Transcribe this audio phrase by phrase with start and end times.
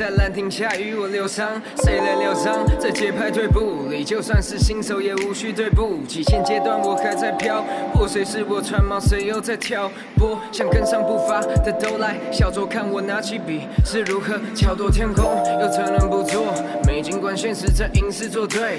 [0.00, 1.60] 在兰亭下与我疗伤？
[1.84, 2.66] 谁来疗伤？
[2.78, 5.98] 在节拍对步里，就算是新手也无需对步。
[6.08, 7.62] 极限阶段我还在飘，
[7.92, 10.40] 破碎是我穿毛，谁又在挑拨？
[10.50, 15.22] 想跟上步伐的都来，小酌看我拿起笔是如何巧夺天工，
[15.60, 16.46] 又怎能不做？
[16.86, 18.78] 没尽管现实在隐私作对，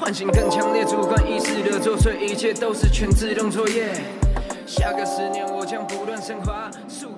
[0.00, 3.90] 唤醒更强烈主观意识的作祟，一切都是全自动作业。
[4.64, 6.61] 下个十年我将不断升华，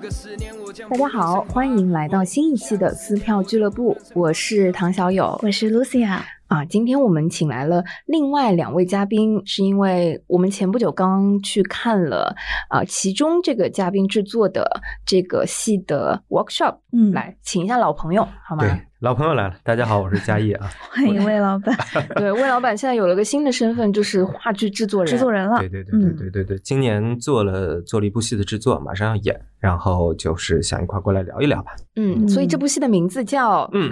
[0.05, 6.19] 大家好，欢迎来到新一期的撕票俱乐部，我是唐小友，我是 Lucia。
[6.45, 12.35] 啊，今天我们请来了另外两位嘉宾，是因为我们前不久刚去看了
[12.69, 18.61] 啊，其中这个嘉宾制作的这个戏的 workshop，嗯来请一下老朋友好吗？
[18.61, 18.69] 对，
[19.05, 20.67] 老朋友来了，大家好，我是嘉义啊。
[20.89, 21.77] 欢迎魏老板，
[22.17, 25.13] 对，魏老板现在有了个新的身份，就是话剧制作人。
[25.13, 25.69] 制作人了对。
[25.69, 31.75] 对对对对对对，今年做了做了一部戏的制作，马上要演，然后就是想一块儿过来聊一聊吧。
[31.97, 33.91] 嗯，所以这部戏的名字叫嗯，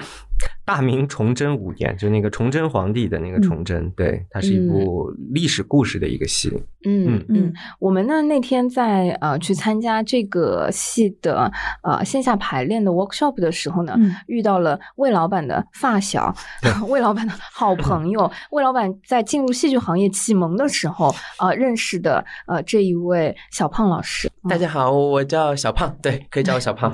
[0.65, 6.49] 大明崇祯五年，就那个崇祯皇帝的那个崇祯，对，它是一部历史故事的一个戏。
[6.85, 11.49] 嗯嗯嗯，我们呢那天在呃去参加这个戏的
[11.81, 16.33] 呃线下排练的 workshop 的时候呢，嗯遇到了魏老板的发小，
[16.89, 24.29] 魏老板的好朋友，魏老板在进入戏剧行业启蒙的时候呃认识的呃这一位小胖老师。
[24.49, 26.91] 大家好，我叫小胖，对，可以叫我小胖。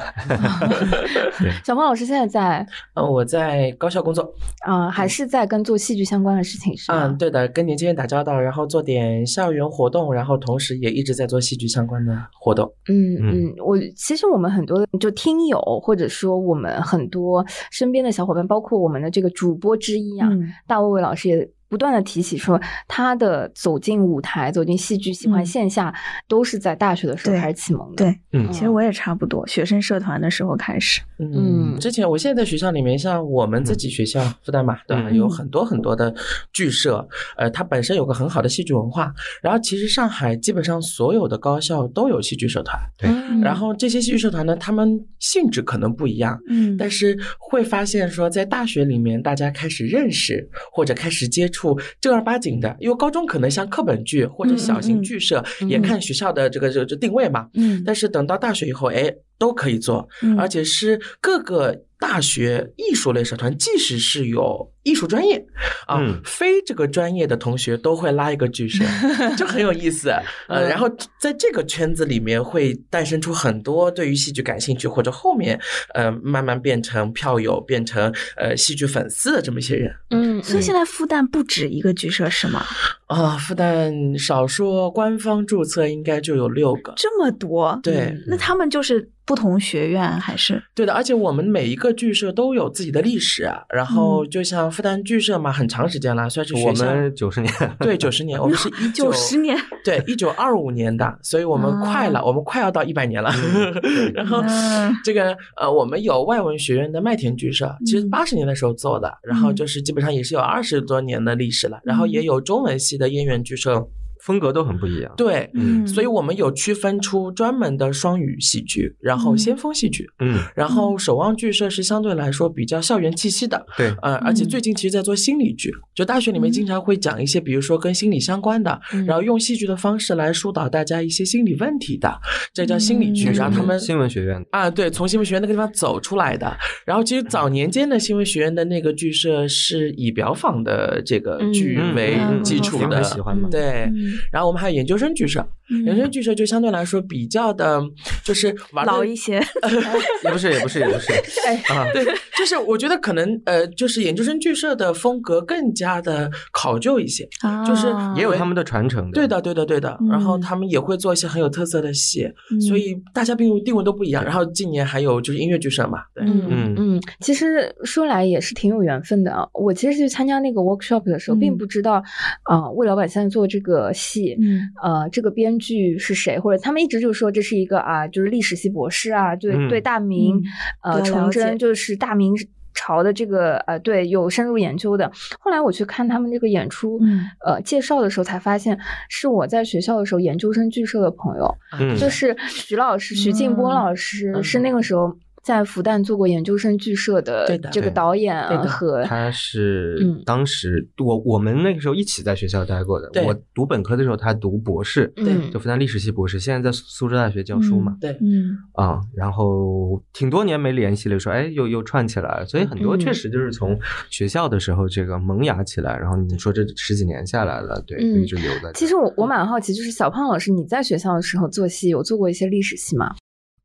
[1.66, 3.38] 小胖老师现在在呃，我在
[3.77, 4.33] 高校工作。
[4.67, 6.91] 嗯还是在跟做戏剧相关的事情是？
[6.91, 12.65] 嗯，对的，跟年轻人打交道，然后做点校园活动，然后同时也一直在做戏剧相关的活动。
[12.89, 25.94] 嗯嗯嗯，我其实我们很多就听友，或者说我们很多身边的小伙伴，包括我们的这个主播之一啊，嗯大卫卫老师也不断的提起说，他的走进舞台、走进戏剧、喜欢嗯线下，
[26.28, 28.03] 都是在大学的时候开始启蒙的。
[28.03, 31.02] 对，嗯其实我也差不多，学生社团的时候开始。
[31.19, 35.09] 嗯之前我现在在学校里面，像我们自己学校复旦嘛，对吧？
[35.09, 36.13] 嗯有很多很多的
[36.52, 39.13] 剧社，呃，它本身有个很好的戏剧文化。
[39.41, 51.59] 然后其实上海基本上所有的高校都有戏剧社团，对嗯然后这些戏剧社团呢，他们性质可能不一样，嗯但是会发现说，在大学里面，大家开始认识或者开始接触
[52.00, 57.47] 正儿八经的，因为高中可能像课本剧或者小型剧社，也看学校的这个这个这定位嘛。
[57.53, 65.44] 嗯但是等到大学以后，哎，都可以做，嗯而且是各个大学艺术类社团，即使是有艺术专业
[65.85, 68.85] 啊，嗯非这个专业的同学都会拉一个剧社，
[69.35, 70.09] 就很有意思。
[70.47, 70.89] 呃，然后
[71.19, 75.59] 在这个圈子里面会诞生出很多对于戏剧感兴趣，或者后面
[75.94, 82.63] 呃慢慢变成票友、变成呃戏剧粉丝的这么一些人嗯，所以现在复旦不止一个剧社是吗？
[83.07, 83.38] 啊。
[83.38, 86.94] 复旦少说官方注册应该就有六个。
[86.95, 87.78] 这么多？
[87.83, 90.59] 对那他们就是不同学院还是？
[90.73, 93.62] 对的，而且我们每一个剧社都有自己的历史啊。
[93.69, 96.73] 然后就像复旦剧社嘛，很长时间了，算是我。
[96.79, 103.29] 们九十年，对，九十年，我们是 一九十年，对，一九二五年的，所以我们快了，我们快要到一百年了。
[104.16, 111.79] 然后嗯这个呃，我们有外文学院的麦田剧社，其实嗯八十年的时候做的，然后就是基本上也是有二十多年的历史了。
[111.84, 113.85] 然后也有中文系的燕园剧社，
[114.24, 115.12] 风格都很不一样。
[115.18, 115.88] 对，嗯。
[115.88, 119.38] 所以我们有区分出专门的双语戏剧，然后嗯。
[119.38, 123.66] 先锋戏剧，嗯，然后守望剧社是相对来说比较校园气息的。
[123.78, 124.50] 对，呃，而且嗯。
[124.50, 129.06] 最近其实在做心理剧，就大学里面经常会讲一些，比如说跟心理相关的，嗯。
[129.06, 132.13] 然后用戏剧的方式来疏导大家一些心理问题的，
[132.53, 133.29] 这叫心理剧。
[133.29, 133.34] 嗯。
[133.34, 134.46] 然后他们新闻学院。
[134.52, 136.56] 啊，对，从新闻学院那个地方走出来的。
[136.85, 143.47] 然后其实早年间的新闻学院的那个剧社是以表坊的这个剧嗯为基础的，很喜欢嘛。
[143.50, 143.90] 对。
[144.09, 145.46] 嗯然后我们还有研究生剧社，
[145.86, 147.81] 研究生剧社就相对来说比较的，
[148.24, 149.40] 就是玩老一些。
[150.23, 151.11] 也不是，也不是，也不是。
[151.47, 152.03] 哎啊，对，
[152.38, 157.28] 就是我觉得可能呃，就是研究生剧社的风格更加的考究一些，
[157.66, 159.11] 就是啊也有他们的传承的。
[159.14, 159.97] 对的，对的，对的。
[160.09, 164.23] 然后嗯他们也会做一些很有特色的戏，嗯所以大家并定位都不一样。
[164.23, 169.47] 然后近年还有就是音乐剧社嘛，对，嗯嗯嗯，其实说来也是挺有缘分的啊。
[169.53, 172.03] 我其实去参加那个 workshop 的时候，并嗯不知道，
[172.43, 180.37] 啊，魏老板现在做这个戏，嗯呃，这个编剧是谁，或者他们一直就说这是一个啊，就是历史系博士啊，对、嗯对，大明、
[180.84, 182.34] 嗯呃崇祯就是大明
[182.73, 185.11] 朝的这个呃，对有深入研究的。
[185.40, 188.78] 后来我去看他们这个演出，嗯呃，介绍的时候才发现
[189.09, 195.16] 是我在学校的时候研究生剧社的朋友，嗯，就是徐老师，徐静波嗯老师、嗯是那个时候。
[195.44, 203.09] 在复旦做过研究生剧社的对的这个导演对的和他是嗯当时我我们那个时候一起在学校待过的。
[203.26, 207.97] 我读本科的时候，他读博士，对就复旦历史系博士，现在在苏州大学教书嘛。
[208.00, 213.78] 对，嗯啊、然后挺多年没联系了，说哎，又又串起来了，所以很多嗯确实就是从
[214.09, 218.72] 学校的时候这个萌芽起来，然后你说这十几年下来了，对，一直留在。
[218.74, 223.16] 其实我我蛮好奇，就是小胖老师，你在学校的时候做戏有做过一些历史戏吗？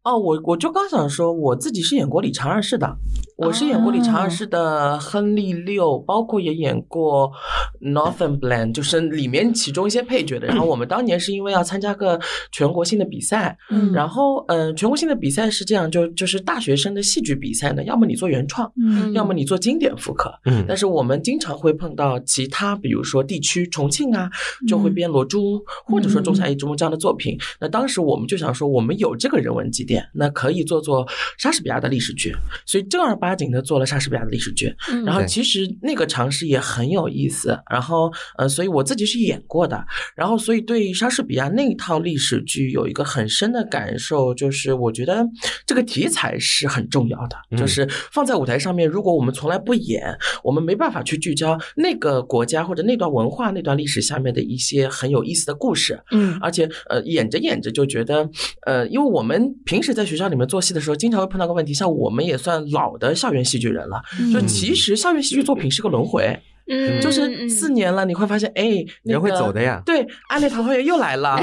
[0.04, 2.94] 哦，我我就刚想说，我自己是演过李长二世的，
[3.38, 7.32] 我是演过李长二世的亨利六，包括也演过
[7.80, 10.46] Northumberland，就是里面其中一些配角的。
[10.46, 12.20] 然后我们当年是因为要参加个
[12.52, 20.30] 全国性的比赛，嗯然后嗯、呃全国性的比赛是这样，就就是大学生的戏剧比赛呢，要么你做原创，嗯要么你做经典复刻。
[20.44, 24.28] 嗯但是我们经常会碰到其他，比如说地区重庆啊，
[24.68, 27.38] 就会编罗珠，或者说仲夏夜之梦这样的作品。
[27.58, 31.06] 那当时我们就想说，我们有这个人文积淀，那可以做做
[31.38, 32.34] 莎士比亚的历史剧，
[32.66, 34.74] 所以正儿八经的做了莎士比亚的历史剧。
[34.90, 35.04] 嗯。
[35.04, 45.26] 然后其实那个尝试也很有意思，然后呃，所以我自己是演过的，然后所以对莎士比亚那一套历史剧有一个很深的感受，就是我觉得
[45.66, 47.58] 这个题材是很重要的，嗯。
[47.58, 56.38] 就是放在舞台上面，如果我们从来不演，我们没办法去聚焦那个国家或者那段文化、那段历史下面的一些很有意思的故事，嗯。
[56.40, 58.28] 而且呃，演着演着就觉得，
[58.66, 64.02] 呃，因为我们平时在学校里面做戏的时候，经常会碰到个问题，像我们也算老的校园戏剧人了，
[64.32, 64.46] 就嗯。
[64.48, 69.82] 其实校园戏剧作品是个轮回，嗯就是四年了，你会发现，哎，那人会走的呀。
[69.84, 71.40] 对，暗恋桃花源又来了， 啊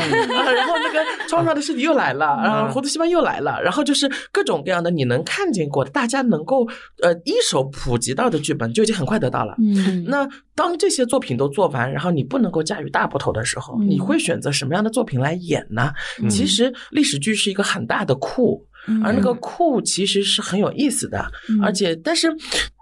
[0.52, 6.68] 然后那个窗上的尸体又来了，然后糊涂戏班又来了，然后就是各种各样的你能看见过的，大家能够
[7.02, 9.56] 呃一手普及到的剧本，就已经很快得到了。
[9.60, 10.04] 嗯。
[10.10, 13.88] 那当这些作品都做完，然后你不能够驾驭大部头的时候，嗯。
[13.90, 15.92] 你会选择什么样的作品来演呢？
[16.22, 16.30] 嗯。
[16.30, 18.66] 其实历史剧是一个很大的库，
[19.04, 21.62] 而那个库其实是很有意思的，嗯。
[21.64, 22.28] 而且但是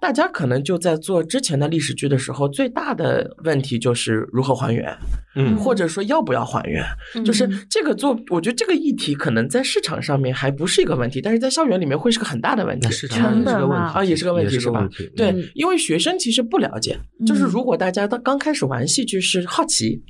[0.02, 4.98] 大家可能就在做之前的历史剧的时候，最大的问题就是如何还原，
[5.36, 6.84] 嗯或者说要不要还原。
[7.26, 12.92] 就是这个做，我觉得这个议题可能在市场上面还不是一个问题，但是在校园里面会是个很大的问题那。
[12.92, 14.90] 市场上也是个问题啊，也是个问题，吧是个问？
[14.90, 15.12] 题。
[15.16, 20.02] 对嗯，因为学生其实不了解，就是嗯如果大家到刚开始玩戏剧是好奇，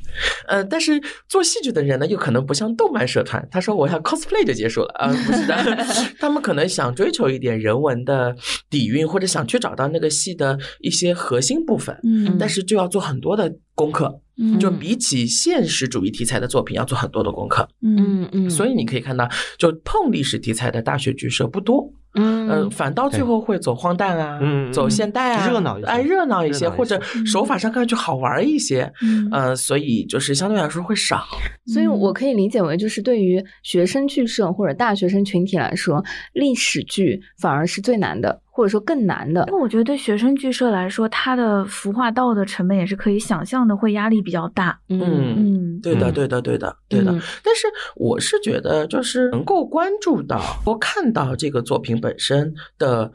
[0.48, 5.86] 呃，但是做戏剧的人呢，又可能不像动漫社团，他说我要 cosplay 就结束了啊，不是的，
[6.20, 8.36] 他们可能想追求一点人文的
[8.70, 12.38] 底蕴，或者想去找到那个戏的一些核心部分，嗯。
[12.38, 14.60] 但是就要做很多的功课，嗯。
[14.60, 18.24] 就比起现实主义题材的作品要做很多的功课，嗯。
[18.24, 19.28] 嗯嗯，所以你可以看到，
[19.58, 21.92] 就碰历史题材的大学剧社不多。
[22.16, 22.50] 嗯。
[22.50, 29.30] 嗯，反倒最后会走荒诞啊，嗯嗯走现代啊，热闹一些哎，热闹一些，热闹一些或者手法上看上去好玩一些，嗯。
[29.32, 31.24] 呃，所以就是相对来说会少。
[31.68, 36.04] 所以我可以理解为，就是对于学生剧社或者大学生群体来说，
[36.34, 39.54] 历史剧反而是最难的，或者说更难的因。
[39.54, 44.78] 为我觉得对学生剧社来说，它的服化道的成本也是可以想象的，会压力比较大。
[44.90, 47.12] 嗯，嗯对的，嗯对的，对的，对的。
[47.14, 53.10] 嗯但是我是觉得，就是能够关注到或看到这个作品本身的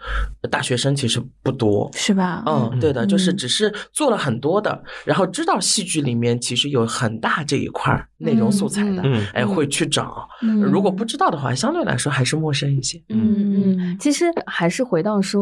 [0.51, 1.91] 大学生其实不多。
[1.93, 2.43] 是吧？
[2.47, 10.27] 嗯，对的，就是嗯只是做了很多的，然后知道戏剧里面其实有很大这一块儿内容素材的，嗯哎，会去找。
[10.41, 13.01] 嗯如果不知道的话，相对来说还是陌生一些。
[13.11, 15.34] 嗯嗯，其实还是回到说，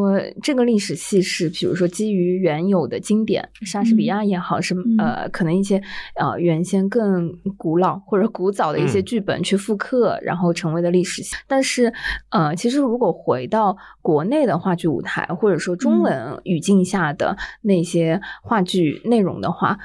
[0.43, 5.83] 这个历史系是，比如说基于原有的经典，莎士比亚也好，是嗯呃，可能一些
[6.15, 11.35] 呃原先更古老或者古早的一些嗯剧本去复刻，然后成为的历史系。
[11.47, 11.93] 但是
[12.31, 19.79] 呃，其实如果回到国内的话剧舞台，或者说中嗯文语境下的那些话剧内容的话，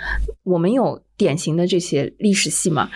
[0.43, 1.01] 我们有。
[1.17, 2.89] 典型的这些历史戏嘛，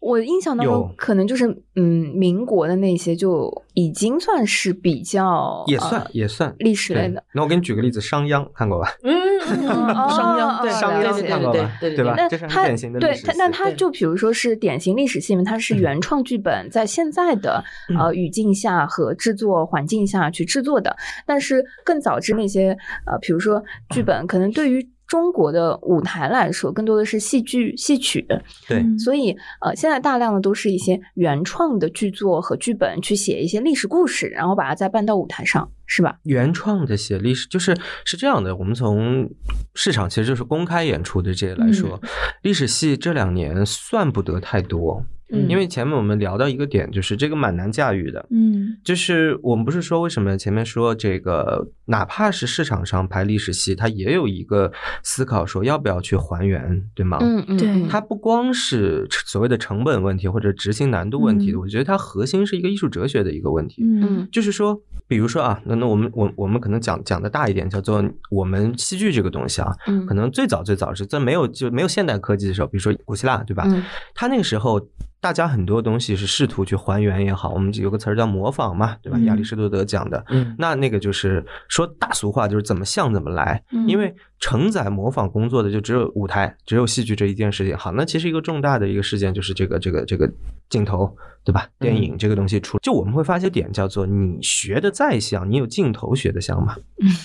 [0.00, 1.82] 我印象当中可能就是嗯，
[2.14, 7.22] 民国的那些就已经算是比较也算呃也算历史类的。
[7.34, 8.88] 那我给你举个例子，商鞅看过吧？
[9.02, 9.12] 嗯，
[9.90, 11.78] 哦商鞅商鞅对对对看过吧？
[11.80, 12.14] 对对吧？
[12.16, 22.76] 那这是典型的对它，那它就比如说是典型历史戏里面，它是原创剧本在现在的嗯呃语境下和制作环境下去制作的，但是更早之那些
[23.06, 28.20] 呃，比如说剧本，可能对于中国的舞台来说，更多的是戏剧戏曲，
[28.66, 29.30] 对嗯所以
[29.60, 36.18] 呃，现在大量的都是一些原创的剧作和剧本去写一些历史故事，然后把它再搬到舞台上，是吧？
[36.24, 38.56] 原创的写历史，就是是这样的。
[38.56, 39.30] 我们从
[39.76, 42.00] 市场其实就是公开演出的这些来说，
[42.42, 45.00] 历史戏这两年算不得太多。
[45.34, 48.24] 嗯因为前面我们聊到一个点，就是这个蛮难驾驭的。
[48.30, 54.72] 嗯就是我们不是说为什么前面说这个，哪怕是市场上拍历史戏，它也有一个
[55.02, 57.18] 思考说要不要去还原，对吗？
[57.20, 63.82] 嗯嗯，对嗯它不光是所谓的成本问题或者执行难度问题我觉得它核心是一个艺术哲学的一个问题。
[63.84, 73.64] 嗯就是说，比如说啊，那那我们我我们可能讲讲的大一点，叫做我们戏剧这个东西啊，嗯可能最早最早是在没有就没有现代科技的时候，比如说古希腊，对吧？
[73.66, 73.82] 嗯
[74.14, 74.80] 它那个时候。
[75.20, 79.16] 大家很多东西是试图去还原也好，我们有个词儿叫模仿嘛，对吧？
[79.18, 87.74] 嗯亚里士多德讲的，嗯那那个就是说大俗话，就是怎么像怎么来，嗯因为承载模仿工作的就只有舞台，只有戏剧这一件事情。
[87.74, 90.30] 好，那其实一个重大的一个事件就是这个这个这个
[90.74, 91.68] 镜头，对吧？
[91.78, 96.74] 电影这个东西出，就我们会发现点叫做你学的再像，你有镜头学的像吗？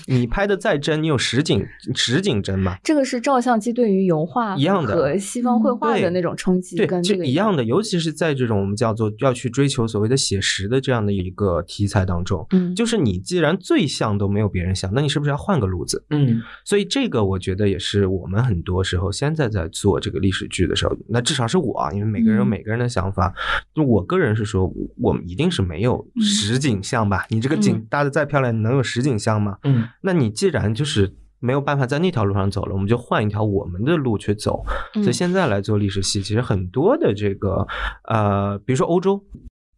[0.06, 1.66] 你拍的再真，你有实景
[1.96, 2.78] 实景真吗？
[2.84, 16.06] 这个是照相机对于油画一样的和西方绘画的那种冲击，对，这个就一样的，尤其是在这种我们叫做要去追求所谓的写实的这样的一个题材当中，嗯，就是你既然最像都没有别人像，那你是不是要换个路子？
[16.12, 23.34] 嗯所以这个我觉得也是我们很多时候现在在做这个历史剧的时候，那至少是我啊，因为每个人有嗯每个人的想法。
[23.74, 27.26] 就我个人是说，我们一定是没有嗯实景像吧？
[27.30, 29.58] 你这个景嗯搭的再漂亮，你能有实景像吗？
[29.64, 34.64] 嗯那你既然就是没有办法在那条路上走了，我们就换一条我们的路去走。
[34.96, 37.68] 嗯所以现在来做历史系，其实很多的这个
[38.04, 39.24] 呃，比如说欧洲。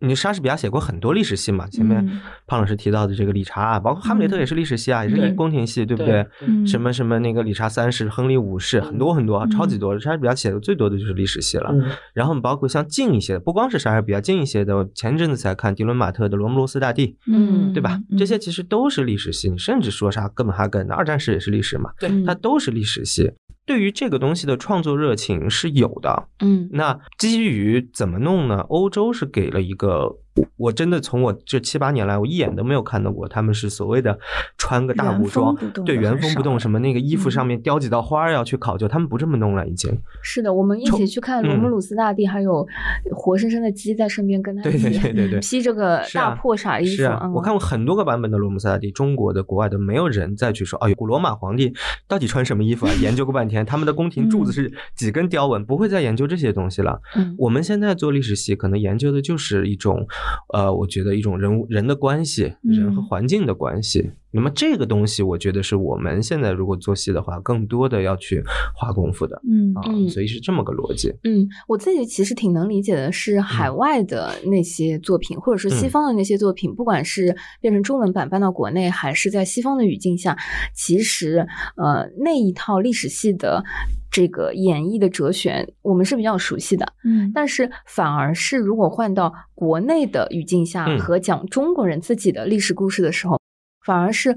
[0.02, 1.68] 你莎士比亚写过很多历史戏嘛？
[1.68, 6.26] 前面嗯胖老师提到的这个理查啊，包括哈姆雷特也是历史戏啊，也是对宫廷戏，对不对
[6.66, 9.98] 什么什么那个理查三世、亨利五世，很多很多，嗯超级多。
[10.00, 11.70] 莎士比亚写的最多的就是历史戏了。
[11.72, 18.00] 嗯然后包括像近一些的，不光是莎士比亚，近一些的，前阵子才看迪伦马特的《罗姆罗斯大帝》，嗯对吧？
[18.18, 19.50] 这些其实都是历史戏。
[19.50, 23.32] 你甚至说啥哥本哈根的二战史也是历史嘛，对嗯它都是历史戏。
[23.66, 26.28] 对于这个东西的创作热情是有的。
[26.40, 28.60] 嗯那基于怎么弄呢？
[28.70, 34.18] 欧洲是给了一个，我我真的从我这七八年来，我一眼都没有看到过他们是所谓的
[34.58, 39.92] 穿个大原武装对原封不动，什么那个衣服嗯上面雕几道花儿要去考究，他们不这么弄了，已经。
[40.22, 42.66] 是的，我们一起去看罗姆嗯鲁斯大帝，还有
[43.12, 46.96] 活生生的鸡在身边跟他对一起对对对对披着个大破傻衣服。
[46.96, 51.74] 是啊，嗯我看过很多个版本的罗姆斯大帝，中国的、国外的，没有人再去说，哎呦，古罗马皇帝
[52.08, 52.94] 到底穿什么衣服啊？
[53.02, 57.02] 研究过半天，他们的宫廷柱子是几根雕纹，不会再研究这些东西了。
[57.16, 60.08] 嗯我们现在做历史系，可能研究的就是一种，
[60.54, 64.12] 呃，我觉得一种人物人的关系，人和嗯环境的关系。
[64.34, 71.14] 那么这个东西，我觉得是我们现在如果做戏的话，更多的要去花功夫的嗯啊，嗯所以是这么个逻辑。
[71.24, 80.38] 嗯，我自己其实挺能理解的，是海外的那些作品，或者是西嗯方的那些作品，不管是变成中文版搬到国内，还是在西方的语境下，
[80.74, 81.46] 其实
[81.76, 83.64] 呃那一套历史系的
[84.10, 86.86] 这个演绎的哲学，我们是比较熟悉的。
[87.04, 93.41] 嗯但是反而是如果换到国内的语境下嗯和讲中国人自己的历史故事的时候，
[93.84, 94.36] 反而是，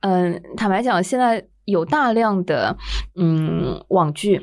[0.00, 2.76] 嗯，坦白讲，现在有大量的
[3.16, 4.38] 嗯网剧、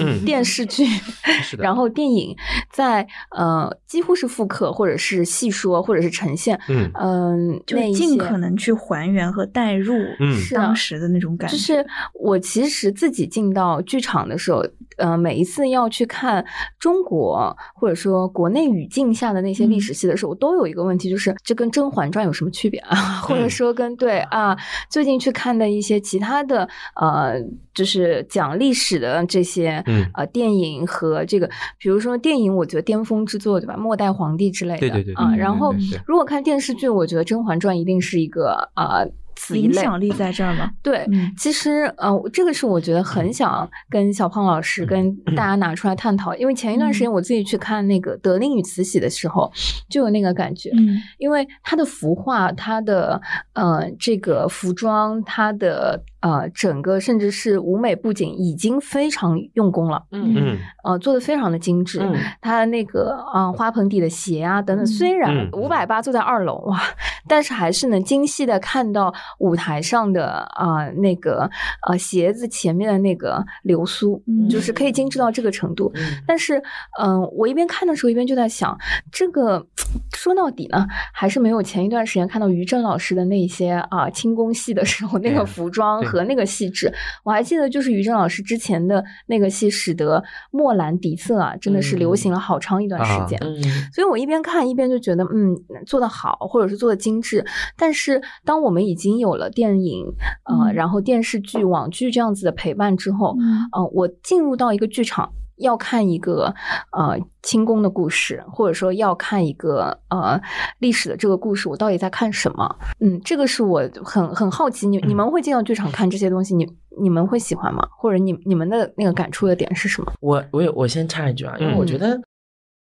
[0.00, 0.84] 嗯电视剧，
[1.58, 2.34] 然后电影
[2.72, 3.06] 在
[3.36, 11.56] 呃几乎是复刻或者是细说或者是呈现，嗯嗯，就尽可能去还原和代入嗯当时的那种感觉。
[11.56, 14.64] 就是我其实自己进到剧场的时候，
[14.98, 16.44] 呃，每一次要去看
[16.78, 22.96] 中国或者说国内语境下的那些历史戏的时候，我都有一个问题，就是这跟《甄嬛传》有什么区别啊？
[23.22, 24.56] 或者说跟对啊，
[24.90, 27.40] 最近去看的一些其他的呃，
[27.72, 33.76] 就是讲历史的这些嗯呃电影和这个，比如说电影，我觉得巅峰之作对吧？
[33.76, 35.74] 末代皇帝之类的，对对对对啊，然后
[36.06, 39.04] 如果看电视剧，我觉得《甄嬛传》一定是一个啊。
[39.38, 40.70] 此一类影响力在这儿吗？
[40.82, 41.32] 对，嗯。
[41.38, 49.50] 其实呃，这个是我觉得很想跟小胖老师跟 大家拿出来探讨，因为前一段时间我自己去看那个《德令与慈禧》的时候，
[49.88, 50.98] 就有那个感觉，嗯。
[51.18, 53.20] 因为它的服化、它的
[53.52, 60.34] 呃这个服装、它的呃整个甚至是舞美布景已经非常用功了，嗯。
[60.36, 62.00] 嗯呃，做的非常的精致。
[62.00, 62.14] 嗯。
[62.40, 65.48] 它那个呃花盆底的鞋啊等等，虽然嗯。
[65.52, 66.80] 五百八坐在二楼哇，
[67.26, 71.50] 但是还是能精细的看到舞台上的啊、那个
[71.86, 75.90] 呃鞋子前面的那个流苏，嗯就是可以精致到这个程度。
[75.94, 76.62] 嗯但是，
[77.00, 78.76] 嗯、我一边看的时候，一边就在想，
[79.12, 79.66] 这个
[80.14, 86.92] 说到底呢，还是没有前一段时间看到于正老师的那些啊轻功戏的时候那个服装和那个细致。
[87.24, 93.38] 我还记得，就是于正老师之前的那个戏，使得墨兰底色啊，真的是流行了好长一段时间。
[93.42, 93.58] 嗯
[93.92, 95.56] 所以我一边看一边就觉得，嗯，
[95.86, 97.44] 做得好，或者是做的精致。
[97.76, 100.06] 但是当我们已经有了电影，
[100.44, 105.30] 呃，嗯然后电视剧、网剧这样子的陪伴之后，嗯呃，我进入到一个剧场。
[105.60, 106.54] 要看一个
[106.92, 110.40] 呃清宫的故事，或者说要看一个呃
[110.78, 112.76] 历史的这个故事，我到底在看什么？
[113.00, 116.64] 嗯，这个是我很很好奇，你你们会进到剧场看这些东西，你
[117.02, 117.84] 你们会喜欢吗？
[117.98, 120.12] 或者你你们的那个感触的点是什么？
[120.20, 122.16] 我我有我先插一句啊，因为我觉得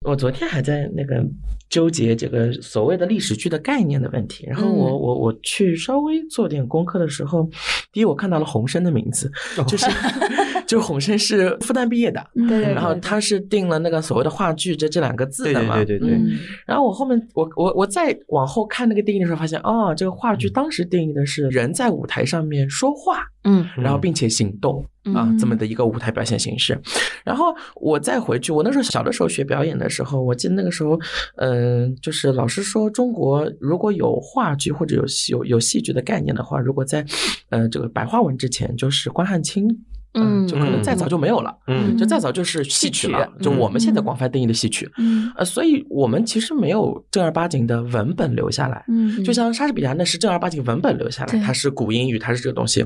[0.06, 1.26] 我昨天还在那个
[1.68, 5.02] 纠结这个所谓的历史剧的概念的问题，然后我、嗯。
[5.06, 7.50] 我我去稍微做点功课的时候，
[7.92, 9.32] 第一我看到了洪生的名字，
[9.68, 9.88] 就是
[10.68, 16.40] 就洪生是复旦毕业的，嗯对对然后他是定了那个所谓的话剧这这两个字的嘛，对对对对，嗯。
[16.66, 23.66] 然后我后面我我我再往后看那个定义的时候，发现哦，这个话剧当时定义的是人在舞台上面说话，嗯。
[23.78, 24.86] 然后并且行动。
[25.14, 26.76] 啊，嗯这么的一个舞台表现形式，
[27.24, 31.00] 然后我再回去，我那时候小的时候学表演的时候，我记得那个时候，
[31.36, 37.06] 嗯、就是老师说，中国如果有话剧或者有戏有有戏剧的概念的话，如果在，
[37.50, 39.68] 呃，这个白话文之前，就是关汉卿，
[40.16, 45.32] 嗯就可能再早就没有了，嗯就再早就是戏曲了，曲就我们现在嗯广泛定义的戏曲，嗯。
[45.36, 52.86] 呃，所以我们其实没有正儿八经的文本留下来，嗯就像莎士比亚那是正儿八经文本留下来，它是古英语，它是这个东西，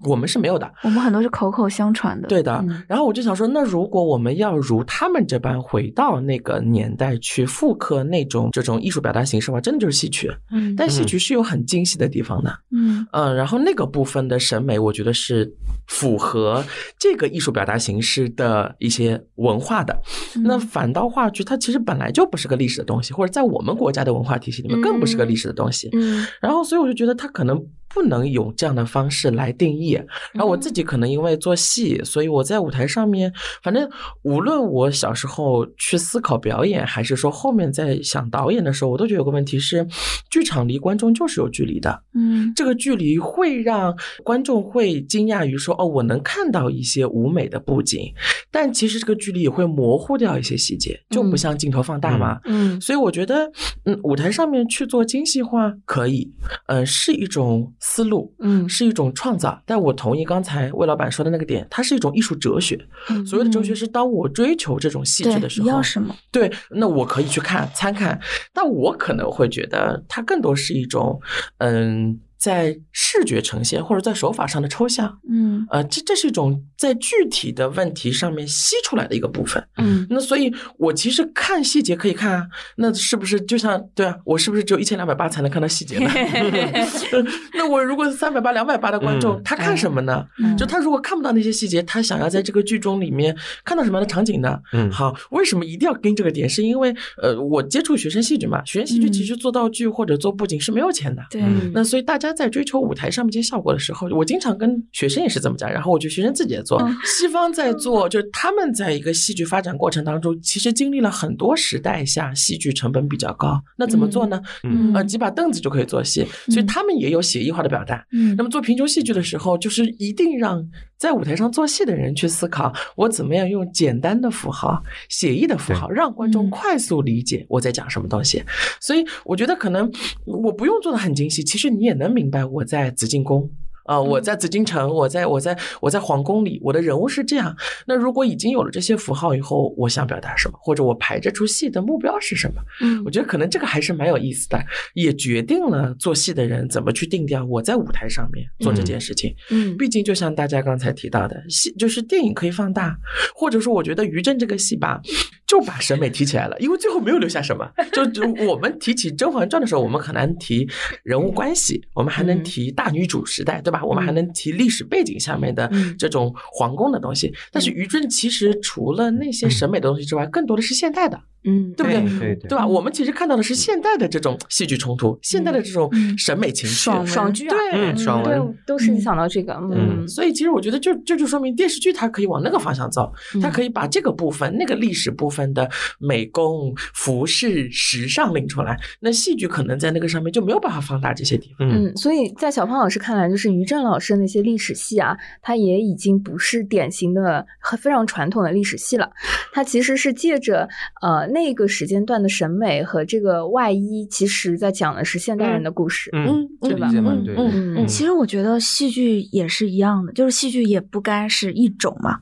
[0.00, 0.70] 我们是没有的。
[0.82, 10.30] 我们很多是口口相传的，对的嗯，然后我就想说，那如果我们要如他们这般回到那个年代去复刻那种这种艺术表达形式的话，真的就是戏曲。
[10.50, 15.50] 嗯，但戏曲是有很精细的地方的，嗯嗯，然后那个部分的审美，我觉得是
[15.86, 16.64] 符合
[16.98, 19.94] 这个艺术表达形式的一些文化的。
[20.36, 25.88] 嗯那反倒话剧，它其实本来就不是个历史的东西，或者在我们国家的文化体系里面更不是个历史的东西。
[25.92, 27.60] 嗯然后，所以我就觉得它可能
[27.94, 29.92] 不能用这样的方式来定义。
[30.32, 33.32] 然后我自己可能因为做戏，所以我在舞台上面，
[33.62, 33.88] 反正
[34.22, 39.86] 无论我小时候去思考表演，还是说后面在想导演的时候，我都觉得有个问题是，
[40.30, 42.02] 剧场离观众就是有距离的。
[42.14, 48.12] 嗯这个距离会让观众会惊讶于说，哦，我能看到一些舞美的布景，
[48.50, 52.40] 但其实这个距离也会模糊掉一些细节，就不嗯像镜头放大嘛。
[52.44, 53.50] 嗯所以我觉得，
[53.84, 56.32] 嗯，舞台上面去做精细化可以，
[56.66, 59.62] 嗯、是一种思路，嗯是一种创造。
[59.66, 62.80] 但我同意刚才魏老板说的那个点，它是一种艺术哲学。
[63.10, 66.16] 嗯所谓的哲学是，当我追求这种细致的时候，你要什么？
[66.32, 68.18] 对，那我可以去看参看，
[68.54, 71.20] 但我可能会觉得它更多是一种，
[71.58, 79.66] 嗯，在视觉呈现或者在手法上的抽象，嗯呃，这这是一种在具体的问题上面吸出来的一个部分。
[79.78, 84.14] 嗯那所以，我其实看细节可以看啊，那是不是就像对啊？
[84.26, 86.10] 我是不是只有一千两百八才能看到细节呢？
[87.54, 90.26] 那我如果三百八、两百八的观众，嗯他看什么呢？
[90.38, 94.60] 嗯就他如果看不到那些细节，他想要在这个剧中里面看到什么样的场景呢？
[94.74, 96.46] 嗯好，为什么一定要跟这个点？
[96.46, 101.22] 是因为呃，我接触学生戏剧嘛，学生戏剧嗯其实做道具或者做布景是没有钱的。
[101.30, 114.40] 对嗯那所以大家在追求舞台上面这些效果的时候，我经常跟学生也是这么讲，然后我觉得学生自己也做，嗯西方在做，就是他们在一个戏剧发展过程当中，其实经历了很多时代下戏剧成本比较高，那怎么做呢？
[114.62, 118.04] 嗯呃，几把凳子就可以做戏，所以他们也有写意化的表达。
[118.12, 120.64] 嗯那么做贫穷戏剧的时候，就是一定让
[120.96, 128.42] 在舞台上做戏的人去思考，我怎么样用简单的符号、写意的符号，让观众嗯快速理解我在讲什么东西。
[128.80, 129.90] 所以我觉得可能
[130.24, 133.50] 我不用做的很精细，其实你也能明白我在紫禁宫。
[133.84, 137.54] 啊、我在紫禁城，我在我在我在皇宫里，我的人物是这样。
[137.86, 142.62] 那如果已经有了这些符号以后，我想表达什么，或者我排这出戏的目标是什么？
[142.80, 144.58] 嗯我觉得可能这个还是蛮有意思的，
[144.94, 149.34] 也决定了做戏的人怎么去定调我在舞台上面做这件事情。
[149.50, 152.96] 嗯毕竟就像大家刚才提到的，戏就是电影可以放大，
[153.34, 155.00] 或者说我觉得于正这个戏吧，
[155.46, 157.68] 就把审美提起来了，因为最后没有留下什么。
[157.92, 160.68] 就就我们提起《甄嬛传》的时候，我们很难提
[161.02, 163.73] 人物关系，我们还能提大女主时代，对吧？
[163.82, 167.32] 我们还能提历史背景下面的嗯这种皇宫的东西。
[167.50, 171.20] 但是于正其实除了那些审美的东西之外，更多的是现代的。
[171.46, 172.00] 嗯对不对？
[172.00, 172.66] 对对对对吧？
[172.66, 176.74] 我们其实看到的是现代的这种戏剧冲突，现代的这种嗯审美情绪。
[176.74, 188.74] 爽爽剧啊，对嗯爽对文，都是想到这个，嗯所以其实我觉得就这就说明电视剧它可以往那个方向走，它可以把这个部分、那个历史部分的美工、服饰、时尚拎出来。
[188.98, 191.68] 那戏剧可能在那个上面就没有办法放大这些地方。
[191.68, 197.46] 嗯嗯，所以在小胖老师看来，就是于正老师那些历史戏啊，它也已经不是典型的、
[197.78, 199.10] 非常传统的历史戏了。
[199.52, 200.68] 它其实是借着
[201.00, 206.10] 呃那个时间段的审美和这个外衣，其实在讲的是现代人的故事。
[206.12, 207.24] 嗯，对吧嗯。
[207.36, 212.18] 嗯嗯其实我觉得戏剧也是一样的，就是戏剧也不该是一种嘛，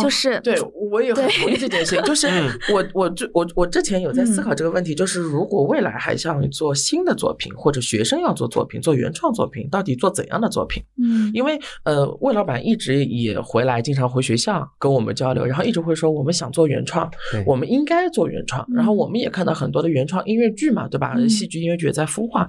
[0.00, 0.56] 就是对，
[0.90, 2.04] 我也很同意这件事情。
[2.04, 10.75] 就 是嗯我我之我我之前有在思考这个问题，就是如果未来还想做新的作品，或者学生要做作品，做原创作品，到底做怎样的作品？
[11.02, 17.10] 嗯因为呃，魏老板一直也回来，经常回学校跟我们交流，然后一直会说我们想做原创，
[17.46, 18.66] 我们应该做原创。
[18.74, 21.14] 然后嗯我们也看到很多的原创音乐剧嘛，对吧？
[21.16, 22.48] 嗯戏剧、音乐剧也在孵化。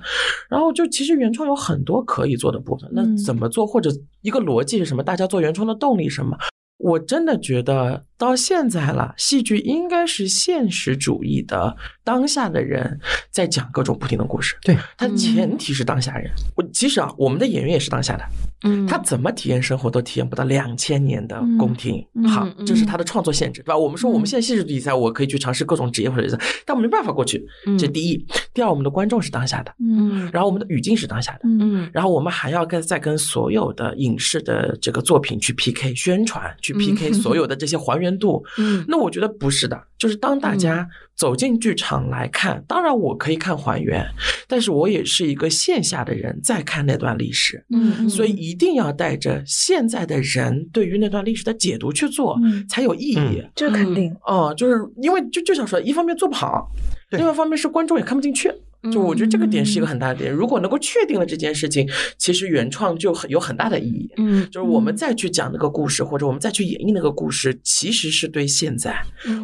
[0.50, 3.90] 然后就其实原创有很多可以做的部分，那嗯怎么做或者
[4.22, 5.04] 一个逻辑是什么？
[5.04, 6.38] 大家做原创的动力是什么？
[6.78, 13.00] 我真的觉得到现在了，戏剧应该是现实主义的当下的人
[13.32, 14.56] 在讲各种不停的故事。
[14.62, 16.32] 对，它前提是当下人。
[16.56, 18.24] 我其实啊，我们的演员也是当下的，
[18.64, 22.04] 嗯他怎么体验生活都体验不到两千年的宫廷。
[22.16, 23.78] 嗯好嗯，这是他的创作限制，对吧？
[23.78, 27.46] 我们说我们嗯现在戏剧比赛，我可以去尝试各种职业或者比赛，但我没办法过去。
[27.66, 31.42] 嗯这第一，第二，我们的观众是当下的，嗯然后我们的语境是当下的。
[31.44, 38.44] 嗯嗯然后我们还要跟再跟所有的影视的这个作品去 PK 宣传，去 PK 所有的这些还原度。
[38.58, 44.06] 嗯那我觉得不是的，就是当大家走进剧场来看，当然我可以看还原，
[44.48, 53.40] 但是我也是一个线下的人在看那段历史，嗯所以一定要带着现在的人对于那段历史的解读去做，嗯才有意义。
[53.42, 56.70] 嗯这肯定哦，就是因为就就想说，一方面做不好，
[57.12, 58.52] 另外一方面是观众也看不进去。
[58.92, 64.10] 就我觉得这个点是一个很大的点，如果能够确定了这件事情，其实原创就很有很大的意义。
[64.18, 64.48] 嗯。
[64.52, 68.96] 就是我们再去讲那个故事，或者我们再去演绎那个故事，其实是对现在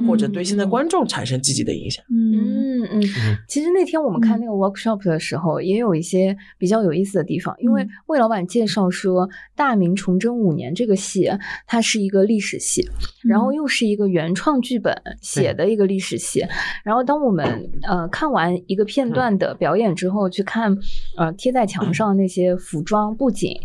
[0.08, 2.03] 或者对现在观众产生积极的影响。
[2.10, 2.84] 嗯。
[2.84, 3.01] 嗯嗯，
[3.47, 7.56] 其实那天我们看那个 workshop 的时候，也有一些比较有意思的地方。
[7.60, 7.89] 因为嗯。
[8.08, 11.29] 魏老板介绍说，《大明崇祯五年》这个戏，
[11.65, 12.88] 它是一个历史戏，
[13.23, 16.45] 然后又是一个原创剧本写的一个历史戏。
[16.84, 20.77] 然后当我们呃看完一个片段的表演之后，去看
[21.17, 23.57] 呃贴在墙上那些服装布景，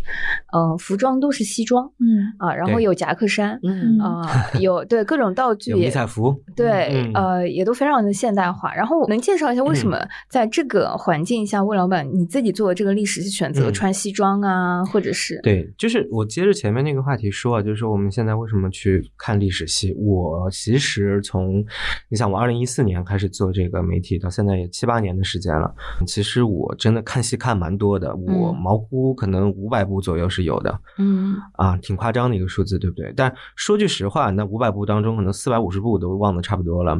[0.51, 3.59] 呃，服装都是西装嗯啊，然后有夹克衫。
[3.63, 4.27] 嗯啊、
[4.59, 8.73] 有对各种道具有迷彩服，对，嗯呃，也都非常的现代化。
[8.73, 19.93] 然后能介绍一下为什么在这个环境下，魏老板你自己做的这个历史是选择嗯穿西装啊，或者是对，就是我接着前面那个话题说啊，就是说我们现在为什么去看历史戏？
[19.99, 21.63] 我其实从
[22.09, 25.73] 你想，我二零一四年开始做这个媒体，到现在也七八年的时间了。
[26.05, 33.13] 其实我真的看戏看蛮多的，我嗯毛估可能五百部左右是有的嗯啊，挺夸张的一个数字，对不对？
[33.15, 36.93] 但说句实话，那五百部当中，可能四百五十部都忘得差不多了。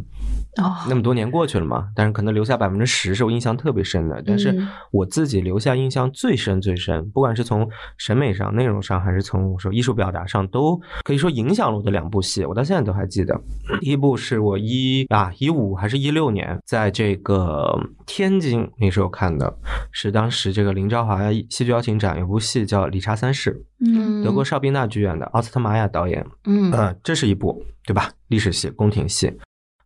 [0.58, 4.24] 哦，那么多年过去了嘛，但是可能留下百分之十是我印象特别深的。
[4.26, 13.40] 但是嗯我自己留下印象最深最深，不管是从审美上、内容上，还是从我说艺术表达上，都可以说影响了我的两部戏，我到现在都还记得。
[13.82, 19.58] 第一部是我一啊一五还是一六年，在这个天津那时候看的，
[19.92, 23.54] 是当时这个林兆华戏剧邀请展有部戏叫《理查三世》，
[23.86, 28.12] 嗯德国邵宾纳剧院的奥斯特玛雅导演嗯呃，这是一部对吧？
[28.28, 29.32] 历史戏、宫廷戏。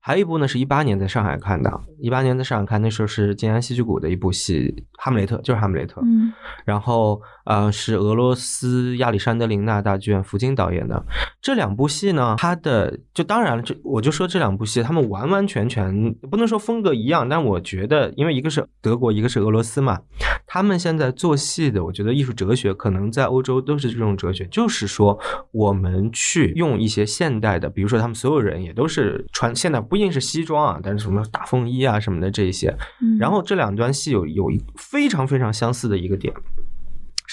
[0.05, 6.01] 还有一部呢，是一八年在上海看的，一八年在上海看，那时候是静安戏剧谷的一部戏《哈姆雷特》，就是《哈姆雷特》。
[6.03, 6.33] 嗯
[6.65, 11.03] 然后呃，是俄罗斯亚历山德林娜大剧院福金导演的。
[11.41, 19.99] 这两部戏呢，它的就当然了，这我就说这两部戏，他们完完全全不能说风格一样，但我觉得，因为一个是德国，一个是俄罗斯嘛，
[20.47, 25.19] 他们现在做戏的，我觉得艺术哲学可能在欧洲都是这种哲学，就是说
[25.51, 32.69] 我们去用一些现代的，比如说他们所有人也都是穿现代，不一定是西装啊，但是什么大风衣啊什么的这一些，
[33.01, 33.17] 嗯。
[33.17, 36.33] 然后这两段戏有有一非常非常相似的一个点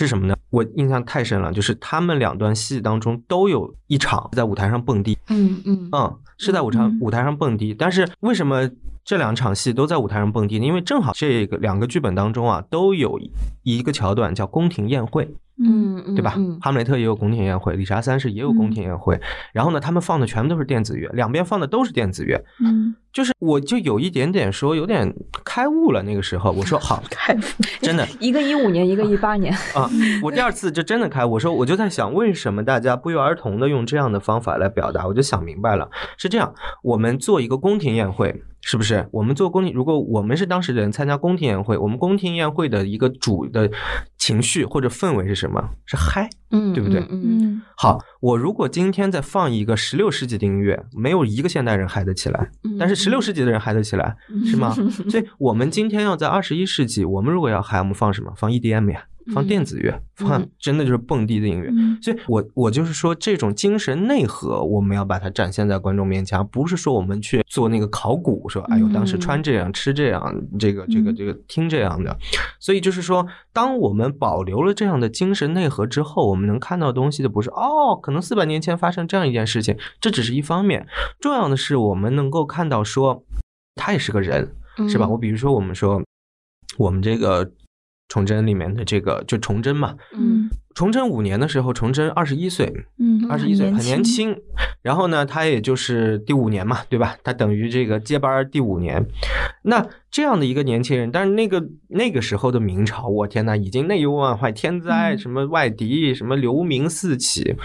[0.01, 0.35] 是什么呢？
[0.51, 8.71] 我印象太深了，就是他们两段戏当中都有一场在舞台上蹦迪，嗯嗯嗯，是在舞台嗯舞台上蹦迪，但是为什么？
[9.03, 13.19] 这两场戏都在舞台上蹦迪呢，因为正好这个两个剧本当中啊，都有
[13.63, 15.27] 一个桥段叫宫廷宴会，
[15.63, 16.35] 嗯嗯，对吧？
[16.37, 19.21] 嗯哈姆雷特也有宫廷宴会，理查三世也有宫廷宴会。
[19.53, 22.43] 然后呢，他们放的全部都是电子乐，两边放的都是电子乐。
[22.65, 25.13] 嗯就是我就有一点点说有点
[25.45, 26.01] 开悟了。
[26.05, 27.39] 那个时候我说好， 开悟
[27.83, 29.91] 真的一个一五年，一个一八年， 啊，
[30.23, 35.09] 我第二次就真的开悟，我说我就在想，为什么大家不约而同的用这样的方法来表达？
[35.09, 38.43] 我就想明白了，是这样，我们做一个宫廷宴会。
[38.63, 39.09] 是不是？
[39.11, 43.71] 我们做宫廷，如果我们是当事人参加宫廷宴会，我们宫廷宴会的一个主的
[44.21, 45.71] 情绪或者氛围是什么？
[45.87, 46.29] 是嗨。
[46.53, 54.75] 嗯，对不对嗯好，我如果今天再放一个十六世纪的音乐，没有一个现代人嗨得起来，嗯，但是十六世纪的人嗨得起来，是吗？
[55.09, 58.33] 所以我们今天要在二十一世纪，我们如果要嗨，我们放什么？
[58.37, 61.69] 放 EDM 呀，放电子乐，放真的就是蹦迪的音乐。
[61.71, 61.99] 嗯。
[62.03, 72.17] 所以我我就是说，这种精神内核，我们要把它展现在观众面前，而不是说我们去做那个考古，说哎呦，当时穿这样、吃这样，这个这个这个听这样的。
[72.59, 80.87] 所以就是说，当我们保留了这样的精神内核之后，我们能看到的东西的不是哦，可能四百年前发生这样一件事情，这只是一方面，
[81.21, 83.23] 重要的是我们能够看到说，
[83.77, 84.55] 他也是个人，
[84.89, 85.07] 是吧？
[85.07, 86.03] 嗯我比如说，我们说
[86.79, 87.51] 我们这个
[88.11, 94.37] 崇祯里面的这个就崇祯嘛，嗯崇祯五年的时候，崇祯二十一岁，嗯，二十一岁很年轻，
[94.83, 97.17] 然后呢，他也就是第五年嘛，对吧？
[97.23, 99.07] 他等于这个接班儿第五年。
[99.63, 107.57] 那这样的一个年轻人，但是那个那个时候的明朝，我天呐，已经内忧外患、天灾，嗯什么外敌，什么流民四起。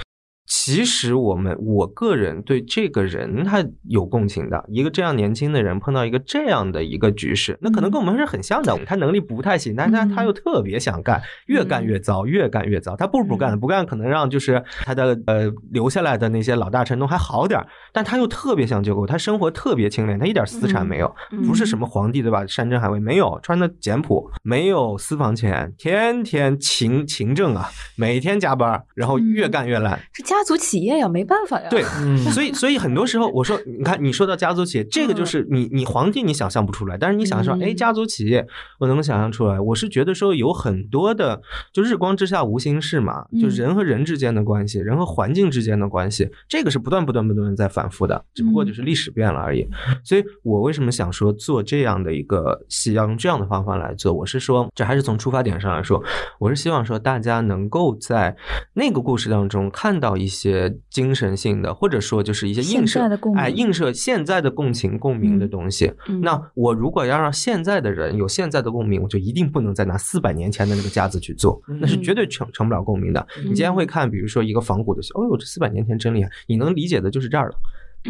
[0.48, 8.78] 其实我们我个人对这个人他有共情的，一个这样年轻的人碰到一个这样的一个局势，那可能跟我们是很像的。
[8.86, 12.96] 他能力不太行，但是他他又特别想干，越干越糟，越干越糟。
[12.96, 21.16] 他不如不干，不干可能让就是他的呃留下来的那些老大臣都还好点儿，但他又特别想救国，他生活特别清廉，他一点私产没有，
[21.48, 22.46] 不是什么皇帝对吧？
[22.46, 30.00] 山珍海味没有，穿的简朴，没有私房钱，天天勤勤政啊，每天加班，然后越干越烂。
[30.14, 31.68] 是家族企业呀，没办法呀。
[31.70, 38.46] 对， 嗯所以所以很多时候我说，你看你说到家族企业，这个就是你你皇帝你想象不出来，但是你想象，嗯哎，家族企业
[38.80, 39.60] 我能够想象出来。
[39.60, 49.68] 我是觉得说有很多的，就日光之下无心事嘛，就嗯人和人之间的关系，人和环境之间的关系，这个是不断不断不断地在反复的，只不过就是历史变了而已。
[50.04, 54.12] 所以我为什么想说做这样的一个戏，要用这样的方法来做？
[54.14, 56.04] 我是说，这还是从出发点上来说，
[56.40, 58.36] 我是希望说大家能够在
[58.74, 65.92] 那个故事当中看到一些精神性的，或者说就是一些映射现在的共鸣哎，映射现在的共情共鸣的东西。
[66.08, 73.26] 嗯那我如果要让现在的人有现在的共鸣，我就一定不能再拿四百年前的那个架子去做，那是绝对成成不了共鸣的。
[73.44, 77.56] 你今天会看，比如说一个仿古的戏，哦呦，这四百年前真厉害，你能理解的就是这儿了。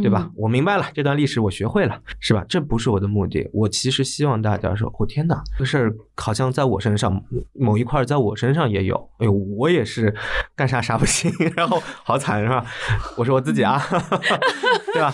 [0.02, 0.30] 对吧？
[0.36, 2.46] 我明白了，这段历史我学会了，是吧？
[2.48, 10.14] 这不是我的目的，我其实希望大家说，我、天哪，这个事儿好像在我身上某一块儿在我身上也有，哎呦，我也是
[10.56, 12.66] 干啥啥不行， 然后好惨是吧？
[13.18, 13.82] 我说我自己啊，
[14.94, 15.14] 对吧？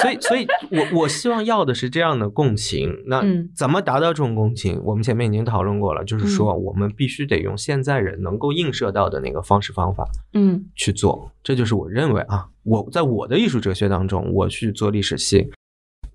[0.00, 2.92] 所以，所以我我希望要的是这样的共情。
[3.06, 4.80] 那嗯怎么达到这种共情？
[4.84, 10.06] 我们前面已经讨论过了，就是说我们必须得用现在人能够映射到的那个方式方法。
[10.32, 15.50] 嗯去做，这就是我认为啊，我在我的艺术哲学当中，我去做历史系，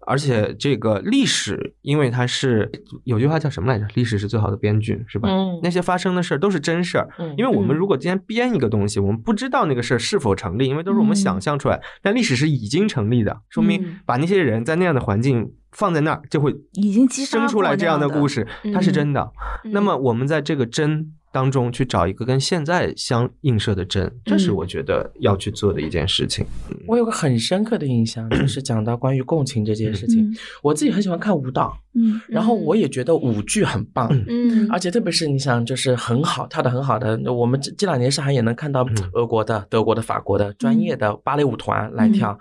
[0.05, 2.71] 而且这个历史，因为它是
[3.03, 3.85] 有句话叫什么来着？
[3.95, 5.29] 历史是最好的编剧，是吧？
[5.29, 5.59] 嗯。
[5.63, 7.33] 那些发生的事儿都是真事儿，嗯。
[7.37, 7.77] 因为我们嗯。
[7.77, 13.99] 如果今天编一个东西，我们不知道那个事儿是否成立，因为都是我们想象出来，但历史是已经成立的，说明嗯。
[14.05, 19.31] 把那些人在那样的环境放在那儿，就会已经生出来这样的的故事，它是真的。
[19.63, 19.71] 嗯。
[19.71, 26.45] 那么我们在这个真当中去找一个跟现在相映射的真，这是嗯我觉得要去做的一件事情。
[26.87, 30.23] 我有个很深刻的印象，就是讲到关于共情这件事情。
[30.23, 32.21] 嗯我自己很喜欢看舞蹈，嗯。
[32.27, 34.07] 然后我也觉得舞剧很棒。
[34.27, 34.67] 嗯。
[34.71, 38.95] 而且特别是你想，就是很好跳的很好的，我们这这两年上海也能看到嗯。
[39.13, 42.37] 俄国的、德国的、法国的专业的芭蕾舞团来跳，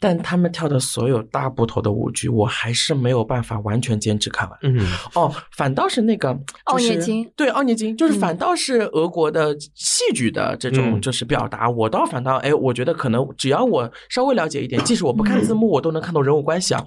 [0.00, 4.58] 但他们跳的所有大部头的舞剧，我还是没有办法完全坚持看完。
[4.62, 4.78] 嗯。
[5.14, 6.32] 哦，反倒是那个
[6.72, 8.20] 就是奥涅金对奥涅金，就是嗯。
[8.20, 11.00] 反倒是俄国的戏剧的这种嗯。
[11.00, 16.84] 就是表达，我倒反倒哎，我觉得可能只要我稍微了解一点，即使我不看字幕，我都能看懂人物关系啊。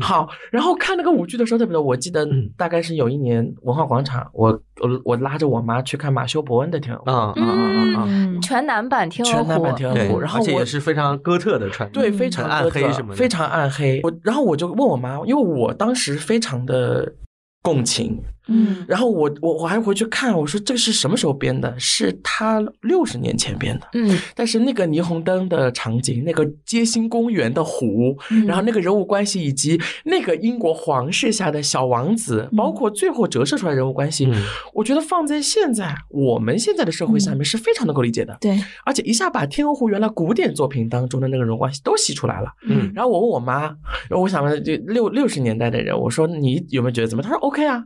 [0.00, 7.10] 好，然后看那个舞剧的时候，特别的，我记得嗯大概是有一年文化广场，我我我拉着我妈去看马修伯恩的天鹅湖。
[7.10, 8.04] 啊啊啊啊啊！
[8.08, 14.00] 嗯全男版天鹅湖，全男版天鹅湖，然后而且我也是非常哥特的穿，对，嗯非常暗哥特黑什么的非常暗黑。
[14.02, 17.14] 我然后我就问我妈，因为我当时非常的
[17.62, 21.74] 共情，嗯然后我我我还回去看，我说这个是什么时候编的？
[21.78, 23.88] 是他六十年前编的。
[23.94, 38.36] 嗯但是那个霓虹灯的场景，那个街心公园的湖，嗯然后那个人物关系，以及那个英国皇室下的小王子，包括最后折射出来人物关系，嗯我觉得放在现在我们现在的社会下面是非常能够理解的。
[38.40, 42.48] 对，而且一下把天鹅湖原来古典作品当中的那个人物关系都吸出来了。
[42.68, 43.62] 嗯然后我问我妈，
[44.08, 47.22] 然后我想问，就六六十年代的人，我说你有没有觉得怎么？
[47.22, 47.82] 她说 OK 啊，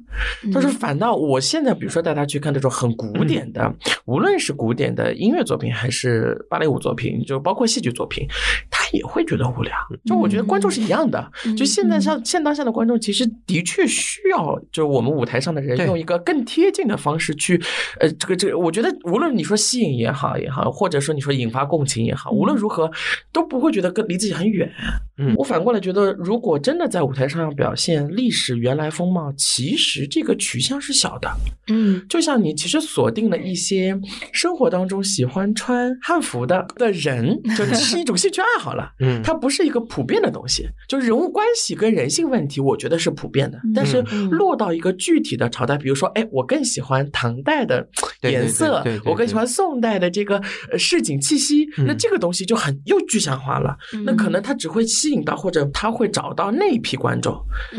[0.53, 3.73] 她说反倒我现在比如说带他去看这种很古典的，
[4.07, 8.27] 无论是古典的音乐作品还是芭蕾舞作品，就包括戏剧作品，
[8.71, 9.73] 他也会觉得无聊。
[10.05, 17.61] 就我觉得观众是一样的，就现在上现当下的观众其实的确需要，就是我们舞台上的人用一个更贴近的方式去，
[18.01, 22.91] 呃，这个这个，我觉得无论你说吸引也好也好，或者说你说引发共情也好，无论如何
[23.33, 24.71] 都不会觉得跟离自己很远。
[25.19, 31.29] 嗯我反过来觉得，如果真的在舞台上要表现历史原来风貌，其实这个取向是小的。
[31.71, 33.99] 嗯就像你其实锁定了一些
[34.33, 38.91] 生活当中喜欢穿汉服的的人，就 是一种兴趣爱好了。
[39.01, 43.61] 嗯它不是一个普遍的东西，就人物关系跟人性问题，我觉得是普遍的。
[43.75, 47.87] 但是嗯落到一个具体的朝代，比如说，哎，我更喜欢唐代的
[48.23, 53.77] 颜色对对，对我更喜欢宋代的这个呃市井气息，那嗯这个东西就很又具象化了。
[54.05, 57.35] 那可能它只会吸引到或者他会找到那一批观众。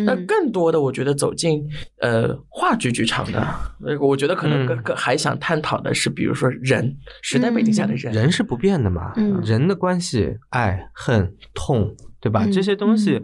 [0.06, 0.26] 那嗯。
[0.26, 1.63] 更多的，我觉得走进
[2.02, 3.39] 呃话剧剧场的，
[3.86, 4.68] 呃我觉得可能嗯。
[4.68, 9.42] 更更还想探讨的是，比如说人时代背景下的人，人是不变的嘛，嗯。
[9.44, 12.43] 人的关系，爱、恨、痛，对吧？
[12.45, 13.21] 嗯这些东西，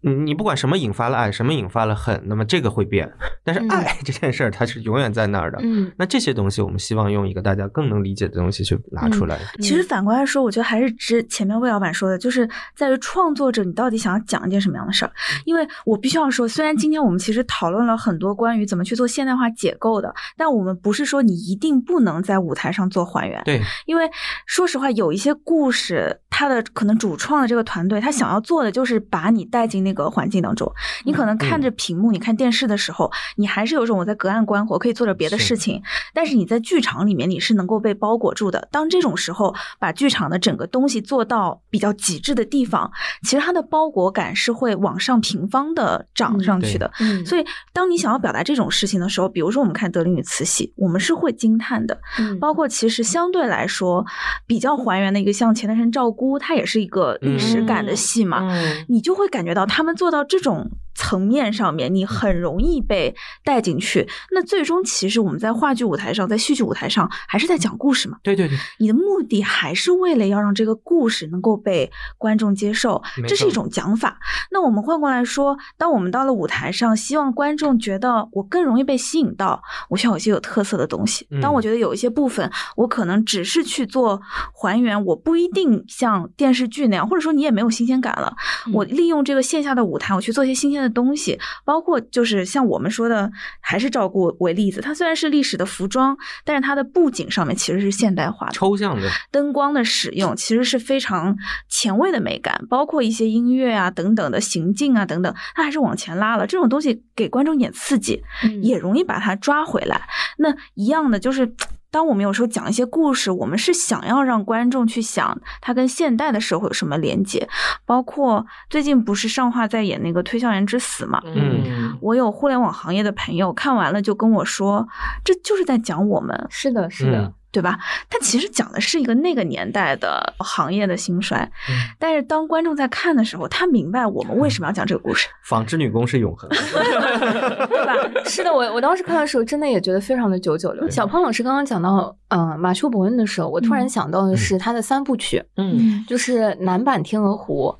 [0.00, 3.10] 你你不管什么引发了爱，什么引发了恨，那么这个会变，
[3.44, 5.58] 但是嗯爱这件事儿它是永远在那儿的。
[5.62, 9.38] 嗯那这些东西，我们希望用一个大家更能理解的东西去拿出来。
[9.60, 15.12] 其实反过来说，我觉得还是之前面魏老板说的，就是在于创作者你到底想要讲一件什么样的事儿。
[15.44, 23.40] 因为我必须要说，虽然今天我们其实讨论了很多关于怎么去做现代化解构的，但我们不是说你一定不能在舞台上做还原。
[23.44, 24.10] 对，因为
[24.46, 30.70] 说实话，有一些故事，它的可能主创的这个团队，他想要做的就是把你带进那个环境当中。
[31.04, 35.82] 你可能看着屏幕，你看电视的时候，你还是有一种我在隔岸观火，可以做点别的事情。
[36.12, 38.68] 但是你在剧场里面，你是能够被包裹住的。
[38.70, 42.90] 当这种时候，把剧场的整个东西做到比较极致的地方，
[43.22, 46.90] 其实它的包裹感是会往上平方的涨上去的。
[47.00, 51.98] 嗯所以，当你想要表达这种事情的时候，比如说我们看德龄与慈禧，我们是会惊叹的。
[52.18, 54.04] 嗯包括其实相对来说
[54.46, 58.84] 比较还原的一个，像钱德申赵姑，它也是一个历史感的戏嘛，嗯。
[58.88, 64.08] 你就会感觉到他们做到这种层面上面，你很容易被带进去。
[64.32, 68.18] 那最终其实我们在话剧舞台上，在戏剧舞台上，还是在讲故事嘛。
[68.22, 74.18] 对对对，你的目的还是为了要让这个故事能够被观众接受这是一种讲法。
[74.50, 81.28] 那我们换过来说，当我们到了舞台上，希望观众觉得我更容易被吸引到，我需要有一些有特色的东西。
[81.42, 84.20] 当我嗯觉得有一些部分，我可能只是去做
[84.52, 88.34] 还原，我不一定像电视剧那样，或者说你也没有新鲜感了。
[88.72, 98.52] 我利用这个线下的舞台，我去做一些新鲜的东西，包括就是像我们说的，还是照顾为例子，它虽然是历史的服装，但是它的布景上面其实是现代化的。
[98.52, 101.36] 抽象的，灯光的使用其实是非常
[101.68, 106.46] 前卫的美感，包括一些音乐啊等等的行进啊等等，它还是往前拉了。
[106.46, 110.02] 这种东西给观众一点刺激，嗯也容易把它抓回来。
[110.38, 111.54] 那一样的就是。
[111.96, 117.48] 当我们有时候讲一些故事，我们是想要让观众去想它跟现代的社会有什么连接，
[117.86, 121.96] 包括最近不是上画在演那个《推销员之死》嘛，嗯。
[122.02, 124.86] 我有互联网行业的朋友看完了就跟我说，
[125.24, 127.78] 这就是在讲我们是的，是的嗯，对吧？
[128.10, 131.38] 它其实讲的是一个那个年代的行业的兴衰，
[131.70, 136.56] 嗯但是当观众在看的时候，他明白我们为什么要讲这个故事， 纺织女工是永恒的。
[137.66, 137.94] 对吧？
[138.26, 140.86] 是的，我我当时看的时候，真的也觉得非常的九九六。
[140.90, 147.74] 小胖老师刚刚讲到，嗯、马修·伯恩的时候，我突然嗯想到的是他的三部曲，嗯就是男版《天鹅湖》，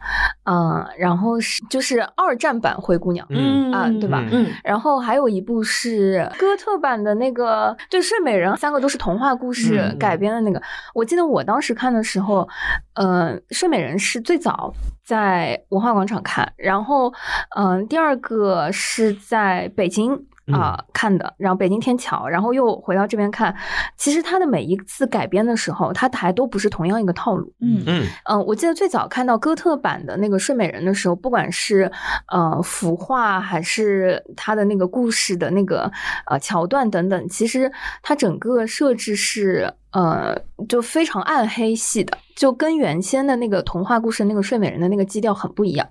[0.50, 10.62] 嗯、然后是就是二战版《灰姑娘》，嗯啊对吧嗯然后还有一部是哥特版的那个，对《睡美人》，三个都是童话故事嗯改编的那个。
[10.94, 12.48] 我记得我当时看的时候，
[12.94, 14.72] 呃，《睡美人》是最早
[15.04, 17.12] 在文化广场看，然后，
[17.56, 20.26] 嗯、第二个是在北京。
[20.52, 23.54] 啊、看的，然后北京天桥，然后又回到这边看。
[23.96, 27.52] 其实他的每一次改编的时候，他还都不是同样一个套路。
[27.60, 31.90] 嗯嗯嗯，我记得最早看到哥特版的那个《睡美人》的时候，不管是
[32.28, 35.90] 呃服化还是他的那个故事的那个
[36.26, 37.70] 呃桥段等等，其实
[38.02, 40.36] 它整个设置是呃
[40.68, 45.88] 就非常暗黑系的，就跟原先的那个童话故事那个睡美人的那个基调很不一样。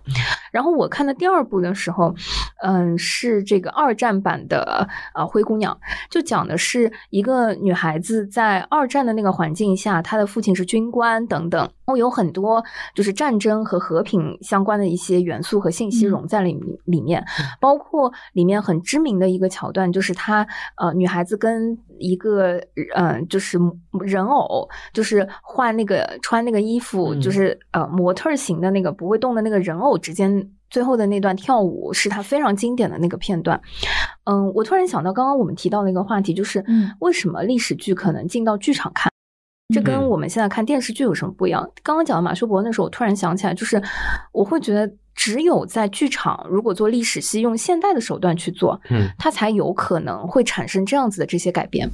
[0.53, 2.15] 然后我看的第二部的时候，
[2.63, 5.77] 嗯，是这个二战版的呃灰姑娘，
[6.10, 16.10] 就讲的是一个女孩子在二战的那个环境下，她的父亲是军官等等，然后有很多就是战争和和平相关的一些元素和信息嗯。
[16.15, 17.25] 融在里里面，
[17.60, 22.58] 包括里面很知名的一个桥段，就是她呃女孩子跟一个
[22.95, 23.60] 嗯、呃、就是
[24.01, 30.49] 人偶，就是换那个穿那个衣服，嗯就是呃模特儿型的那个不会动的那个人偶之间。
[30.67, 33.62] 最后的那段跳舞是他非常经典的那个片段，
[34.25, 39.10] 嗯，我突然想到刚刚我们提到的一个话题，就是嗯为什么历史剧可能进到剧场看？
[39.73, 41.63] 这跟嗯我们现在看电视剧有什么不一样？
[41.81, 43.81] 刚刚讲到马修·伯恩的时候，我突然想起来，就是
[44.34, 51.89] 我会觉得只有在剧场，如果做历史戏，用现代的手段去做，嗯，它才有可能会产生这样子的这些改变，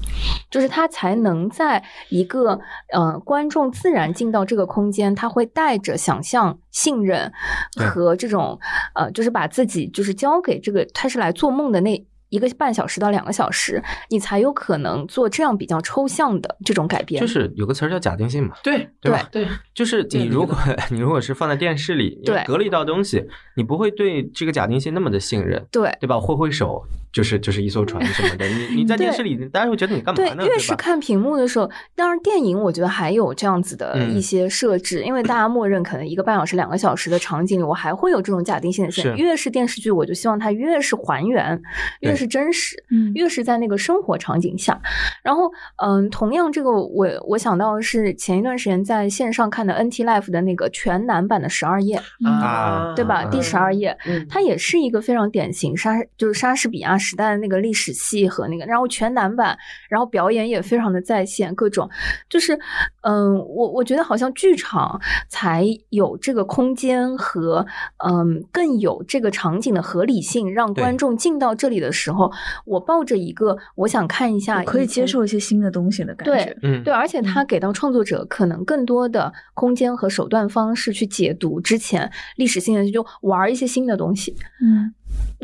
[0.49, 2.59] 就是它才能在一个
[2.91, 7.31] 呃观众自然进到这个空间，他会带着想象、信任
[7.75, 8.59] 和这种
[8.95, 12.05] 呃，就是把自己就是交给这个他是来做梦的那。
[12.31, 17.21] 一个半小时到两个小时，你才有可能做这样比较抽象的这种改变。
[17.21, 19.29] 就是有个词儿叫假定性嘛，对对吧？
[19.31, 20.57] 对，就是你如果
[20.89, 23.23] 你如果是放在电视里，对隔了一道东西，
[23.55, 26.19] 你不会对这个假定性那么的信任，对对吧？
[26.19, 30.43] 挥挥手就是就是一艘船什么的，你你在电视里，大家会觉得你干嘛对，呢？
[30.43, 30.59] 越对越？
[30.59, 39.03] 是看屏幕的时候，当然电影我觉得还有这样子的嗯一些设置，因为大家默认可能一个半小时、两个小时的场景里，我还会有这种假定性的线。
[39.03, 41.61] 是越是电视剧，我就希望它越是还原，
[42.01, 42.75] 越是真实。
[42.89, 44.79] 嗯越是在那个生活场景下，
[45.23, 45.51] 然后，
[45.83, 53.23] 嗯，同样这个我我想到的是前一段时间在线上看的 NT Life 的那个全男版的十二页，啊对吧？
[53.25, 59.57] 嗯第十二页，嗯它也是一个非常典型莎，就是莎士比亚时代的那个历史戏和那个，然后全男版，
[59.89, 61.89] 然后表演也非常的在线，各种
[62.29, 62.57] 就是，
[63.01, 64.97] 嗯，我我觉得好像剧场
[65.27, 67.65] 才有这个空间和
[68.07, 72.31] 嗯更有这个场景的合理性，让观众进到这里的时候，
[72.65, 75.01] 我抱着一个我想看一下，可以接。
[75.11, 76.57] 受一些新的东西的感对觉。
[76.61, 84.33] 嗯，对，而且他给到创作者可能更多的空间和手段方式去解读之前历史性的，就玩一些新的东西。
[84.61, 84.93] 嗯，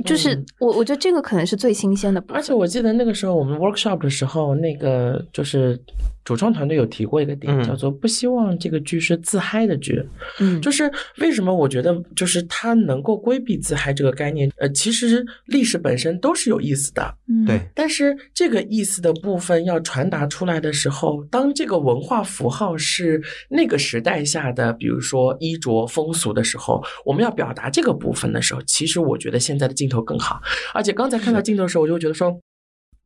[0.05, 2.24] 就是嗯我我觉得这个可能是最新鲜的。
[2.30, 5.80] 而且我记得那个时候我们 workshop 的时候，那个就是
[6.28, 10.04] 主创团队有提过一个点，嗯叫做不希望这个剧是自嗨的剧。
[10.42, 30.42] 嗯，就是为什么我觉得就是它能够规避自嗨这个概念，呃，其实历史本身都是有意思的，嗯对，但是这个意思的部分要传达出来的时候，当这个文化符号是那个时代下的，比如说衣着风俗的时候，我们要表达这个部分的时候，其实我觉得现在的镜头更好。
[30.74, 32.38] 而且刚才看到镜头的时候，我就会觉得说。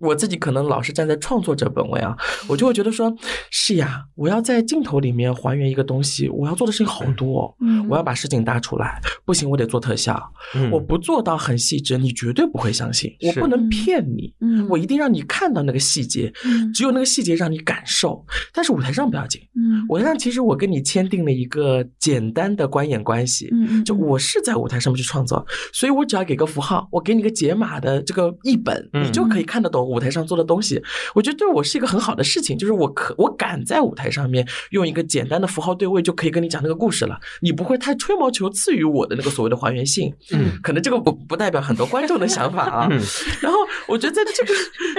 [0.01, 2.15] 我自己可能老是站在创作者本位啊，
[2.49, 3.13] 我就会觉得说，
[3.51, 10.21] 是呀，我要在镜头里面还原一个东西，我要做的事情好多、哦，嗯我要把实景搭出来，不行，我得做特效，
[10.55, 18.25] 嗯我不做到很细致，你绝对不会相信，我不能骗你，嗯我一定让你看到那个细节，嗯只有那个细节让你感受。
[18.53, 30.81] 但是舞台上不要紧，嗯舞台上其实我跟你签订了一个简单的观演关系，嗯就我是在舞台上面去创作，所以我只要给个符号，我给你个解码的这个译本，嗯你就可以看得懂舞台上做的东西。
[31.13, 40.13] 我觉得对我是一个很好的事情，就是我可我敢在舞台上面用一个简单的符号对位，就可以跟你讲那个故事了，你不会太吹毛求疵于我的那个所谓的还原性。
[40.31, 42.87] 嗯，可能这个不不代表很多观众的想法啊。
[42.89, 42.99] 嗯
[43.41, 44.53] 然后我觉得在这个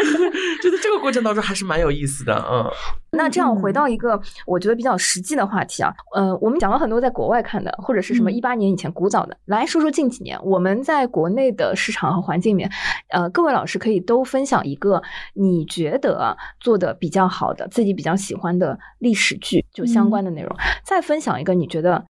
[0.62, 2.70] 就在这个过程当中还是蛮有意思的，嗯。
[3.14, 12.70] 那这样嗯回到一个我觉得比较实际的话题啊，呃，我们讲了很多在国外看的，或者是什么嗯一八年以前古早的，来说说近几年我们在国内的市场和环境里面，
[13.10, 15.00] 呃，各位老师可以都分享一个
[15.34, 22.04] 你觉得做的比较好的、自己比较喜欢的历史剧，就相关的内容，再分享一个你觉得。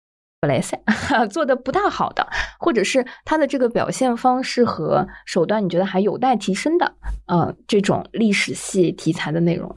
[0.43, 0.83] 本来塞
[1.29, 2.27] 做的不大好的，
[2.59, 6.95] 或者是他的这个表现方式和手段，你觉得还有待提升的，
[7.27, 9.77] 呃，这种历史系题材的内容，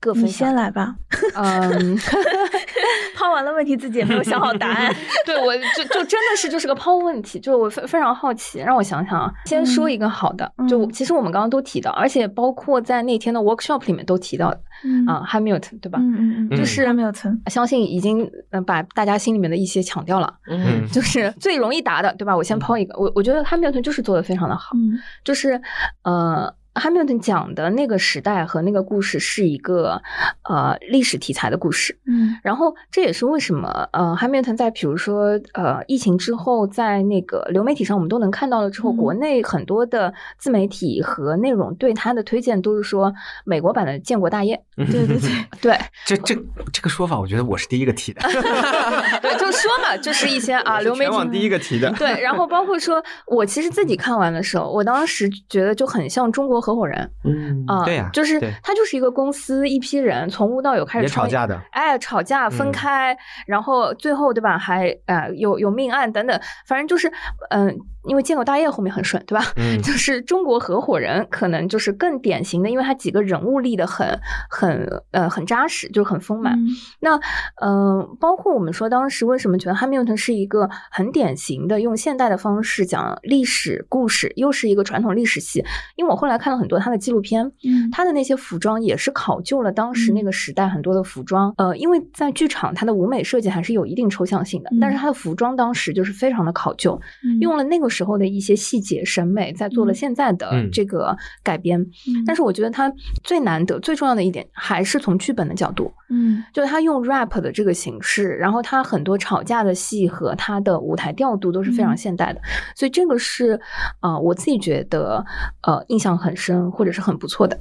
[0.00, 0.96] 各分你先来吧。
[1.34, 1.98] 嗯，
[3.16, 4.94] 抛完了问题，自己也没有想好答案。
[5.26, 9.32] 对我就就真的是就是个抛问题，就是我非非常好奇，让我想想啊。
[9.46, 15.98] 先说一个好的，就嗯其实我们刚刚都提到，而且包括在那天的 workshop 里面都提到的嗯啊，Hamilton 对吧？
[16.00, 17.40] 嗯嗯嗯，就是还没有存。
[17.46, 22.36] 相信已经嗯把大家心里面的一些强调了，嗯嗯 就是最容易答的，对吧？
[22.36, 25.60] 我先抛一个，我我觉得 Hamilton 就是做的非常的好，嗯就是
[26.04, 26.52] 呃。
[26.74, 30.00] Hamilton 讲的那个时代和那个故事是一个
[30.48, 32.36] 呃历史题材的故事，嗯。
[32.42, 38.96] 然后这也是为什么呃，Hamilton 在比如说呃疫情之后，在那个流媒体上我们都能看到了之后，嗯。
[38.96, 43.12] 国内很多的自媒体和内容对他的推荐都是说
[43.44, 44.62] 美国版的建国大业。
[44.76, 45.78] 嗯对对对，对。
[46.06, 46.34] 这这
[46.72, 48.20] 这个说法，我觉得我是第一个提的，
[49.20, 51.90] 对，就说嘛，就是一些啊流媒体全网第一个提的。
[51.98, 57.10] 对，然后包括说我其实自己看完的时候，我当时觉得就很像中国合伙人。
[57.24, 58.52] 嗯啊，对呀就是对。
[58.62, 63.16] 他就是一个公司一批人从无到有开始吵架的，哎，吵架分嗯开，
[63.46, 67.10] 然后最后对吧，还呃有有命案等等，反正就是
[67.50, 67.74] 嗯、
[68.08, 69.44] 因为建国大业后面很顺，对吧？
[69.56, 69.80] 嗯。
[69.82, 74.18] 就是中国合伙人可能就是更典型的，因为他几个人物立的很
[74.50, 76.54] 很呃很扎实，就是很丰满。
[76.58, 76.66] 嗯。
[77.00, 77.16] 那
[77.60, 85.64] 嗯、呃包括我们说当时为什么觉得汉密尔顿是一个很典型的用现代的方式讲历史故事，又是一个传统历史系，
[85.96, 87.90] 因为我后来看了很多他的纪录片，嗯。
[87.92, 94.78] 他的那些服装也是考究了当时那个时代很多的服装，呃，因为在剧场它的舞美设计还是有一定抽象性的，嗯。
[94.80, 97.38] 但是它的服装当时就是非常的考究，嗯。
[97.40, 99.94] 用了那个时候的一些细节审美，在做了嗯。
[99.94, 100.70] 现在的嗯。
[100.70, 101.80] 这个改编。
[101.80, 102.22] 嗯。
[102.24, 102.92] 但是我觉得它
[103.24, 106.44] 最难得、最重要的一点还是从剧本的角度，嗯。
[106.54, 111.96] 就是他用 rap 的这个形式，然后他很多吵架的戏和他的舞台调度都是非常嗯。
[111.96, 112.40] 现代的，
[112.76, 113.60] 所以这个是
[114.00, 115.24] 呃我自己觉得
[115.66, 117.58] 呃印象很深或者是很不错的。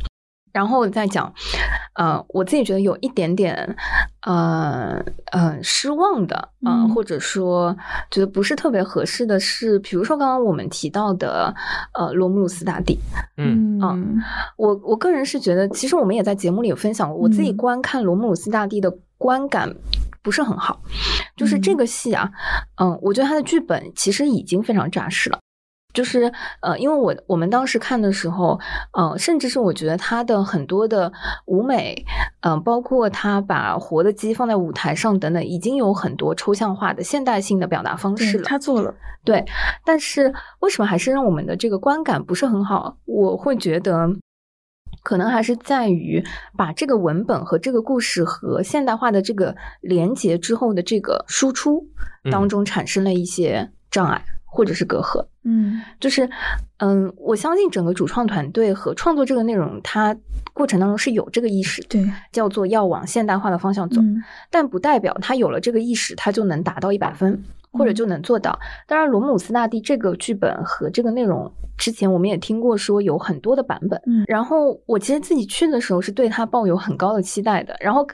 [0.57, 1.31] 然后再讲，
[1.93, 3.75] 呃，我自己觉得有一点点，
[4.25, 4.99] 呃，
[5.31, 6.35] 呃，失望的，
[6.65, 6.89] 呃，嗯。
[6.95, 7.77] 或者说
[8.09, 11.53] 觉得不是特别合适的是，比如说刚刚我们提到的，
[11.93, 12.97] 呃，罗姆鲁斯大帝，
[13.37, 13.77] 嗯。
[13.79, 14.19] 嗯
[14.57, 17.57] 我我个人是觉得，其实我们也在节目里有分享过，我自己嗯。
[17.57, 19.71] 观看罗姆鲁斯大帝的观感
[20.23, 20.81] 不是很好，
[21.35, 21.77] 就是这嗯。
[21.77, 22.31] 个戏啊，
[22.81, 25.37] 嗯，我觉得他的剧本其实已经非常扎实了。
[25.97, 26.31] 就是
[26.61, 28.59] 呃，因为我我们当时看的时候，
[28.93, 31.11] 呃，甚至是我觉得他的很多的
[31.47, 32.05] 舞美，
[32.41, 38.45] 嗯、包括他把活的鸡放在舞台上等等，已经有很多抽象化的现代性的表达方式对，了。
[38.45, 38.93] 他做了，
[39.23, 39.43] 对，
[39.83, 42.95] 但是为什么还是让我们的这个观感不是很好？
[43.05, 44.07] 我会觉得。
[45.03, 46.21] 可能还是在于
[46.57, 51.85] 把这个文本和这个故事和现代化的这个连接之后的这个输出
[52.29, 54.21] 当嗯中产生了一些障碍
[54.57, 55.23] 或者是隔阂。
[55.43, 56.27] 嗯就是，
[56.79, 60.17] 嗯，我相信整个主创团队和创作这个内容，它
[60.51, 64.01] 过程当中是有这个意识的，对，叫做要往现代化的方向走。
[64.01, 67.39] 嗯但不代表他有了这个意识，他就能达到一百分，
[67.71, 68.59] 或者嗯就能做到。
[68.87, 74.01] 当然，罗姆斯大帝这个剧本和这个内容，之前我们也听过说有很多的版本。
[74.07, 78.05] 嗯然后我其实自己去的时候是对他抱有很高的期待的，然后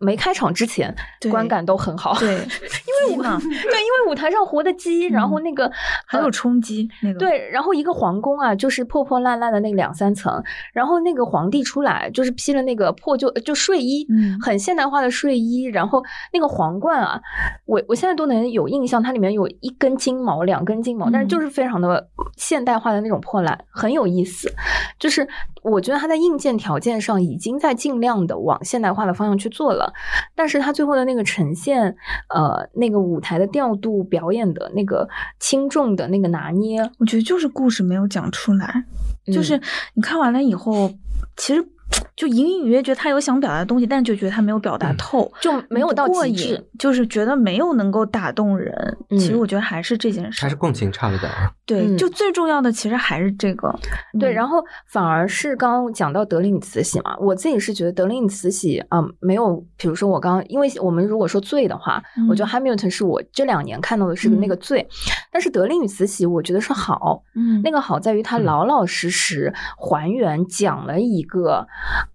[0.00, 2.14] 没开场之前对观感都很好。
[2.20, 5.70] 对，因为我鸡嘛 对，因为舞台上活的鸡，然后嗯那个
[6.06, 10.42] 很有呃冲击那个，对，然后一个皇宫啊，就是破破烂烂的那两三层，
[10.72, 16.02] 然后那个皇帝出来就是披了那个破旧就睡衣，嗯很现代化的睡衣，然后
[16.32, 17.20] 那个皇冠啊，
[17.66, 24.50] 我我现在都能有印象，它里面有一根金毛，两根金毛，但是嗯就是非常的现代化的那种破烂，很有意思。
[24.98, 25.26] 就是
[25.62, 29.92] 我觉得它在硬件条件上已经在尽量的往现代化的方向去做了，
[30.34, 31.94] 但是它最后的那个呈现，
[32.34, 35.08] 呃，那个舞台的调度、表演的那个
[35.38, 38.84] 轻重的那个拿捏，我觉得就是故事没有讲出来，
[39.32, 39.62] 就是嗯
[39.94, 40.90] 你看完了以后，
[41.36, 41.66] 其实
[42.14, 48.72] 就隐隐约约觉得他有想表达的东西，但是就觉得他没有表达嗯透，就没有到过瘾极致。，就是觉得没有能够打动人。
[49.10, 51.50] 嗯其实我觉得还是这件事，还是共情差了点儿。
[51.70, 53.72] 对，嗯就最重要的其实还是这个。
[54.18, 64.86] 对，嗯然后反而是刚刚讲到德里女慈禧嘛，我自己是觉得德里女慈禧啊、嗯没有，比如说我刚刚，因为我们如果说罪的话，我觉得嗯 Hamilton 是我这两年看到的是那个罪，
[65.32, 71.66] 但是德里女慈禧我觉得是好，嗯那个好在于它嗯老老实实还原讲了一个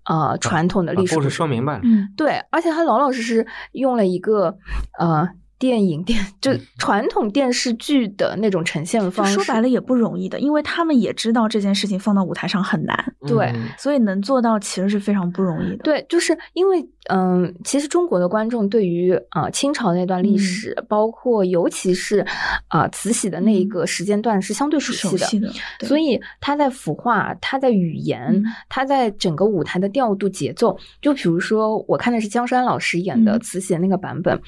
[0.06, 1.82] 呃传统的历史把故事事说明白了。
[1.84, 4.58] 嗯对，而且他老老实实用了一个
[5.00, 5.28] 呃
[5.58, 15.84] 电影电就传统电视剧的那种呈现方式，说白了也不容易的，因为他们也知道这件事情放到舞台上很难，对嗯所以能做到其实是非常不容易的。
[15.84, 22.26] 对，就是因为嗯，其实中国的观众对于呃清朝那段历嗯史，包括尤其是
[22.70, 25.26] 呃慈禧的那一嗯个时间段是相对熟悉的。
[25.26, 25.52] 悉的，
[25.88, 34.40] 所以他在腐化，他在语言，嗯他在整个舞台的调度节奏，就比如说我看的是江山老师演的嗯慈禧的那个版本，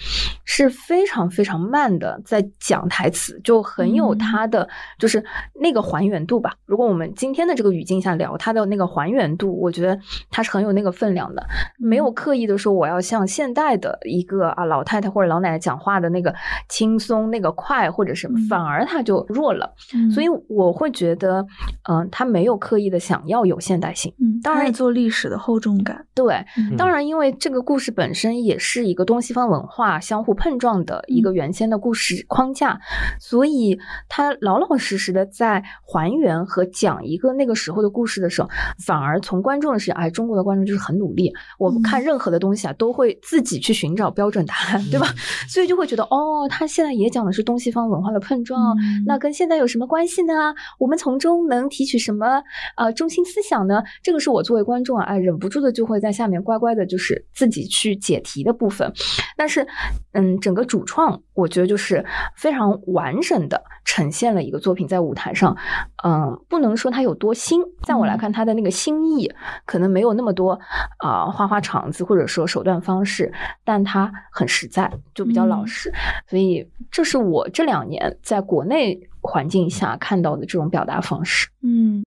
[0.43, 4.68] 是非常非常慢的在讲台词，就很有嗯他的、
[4.99, 5.24] 就是
[5.60, 6.53] 那个还原度吧。
[6.66, 9.97] 如果我们今天的这个语境下聊他的那个还原度，我觉得
[10.30, 11.43] 他是很有那个分量的，
[11.80, 16.34] 没有刻意的说我要像现代的一个啊老太太或者老奶奶讲话的那个
[16.70, 19.74] 轻松、那个快或者什么，嗯反而他就弱了。
[19.95, 21.45] 嗯所以我会觉得，
[21.89, 24.14] 嗯、他没有刻意的想要有现代性。
[24.20, 26.05] 嗯，当然做历史的厚重感。
[26.14, 32.79] 对，嗯当然，因为这个故事本身也是一个东西方文化相互碰撞的一个原先的故事框架，
[33.19, 33.77] 所以
[34.09, 38.49] 他老老实实的在还原和讲一个那个时候的故事的时候，
[38.83, 45.07] 反而从观众的视角，哎，中国的观众就是很努力，我们看任何的东西啊，都会自己去寻找标准答案，对吧？
[45.47, 50.55] 所以就会觉得，哦，他现在也讲的是东西方文化的碰撞，嗯那跟现在有什么关系呢？
[50.79, 52.41] 我们从中能提取什么
[52.77, 53.83] 呃中心思想呢？
[54.01, 58.91] 这个是我作为观众啊，哎，忍不住的就会在下面乖乖的，就是自己去解题的部分。
[59.35, 59.67] 但是，
[60.13, 62.05] 嗯，整个主主创，我觉得就是
[62.36, 65.57] 非常完整的呈现了一个作品在舞台上。
[66.03, 69.32] 嗯，不能说它有多新，在我来看，它的那个新意
[69.65, 70.59] 可能没有那么多
[70.99, 73.34] 啊、花花肠子或者说手段方式，
[73.65, 75.91] 但它很实在，就比较老嗯实。
[76.30, 81.49] 所以这是我这两年在国内环境下看到的这种表达方式。
[81.63, 82.03] 嗯，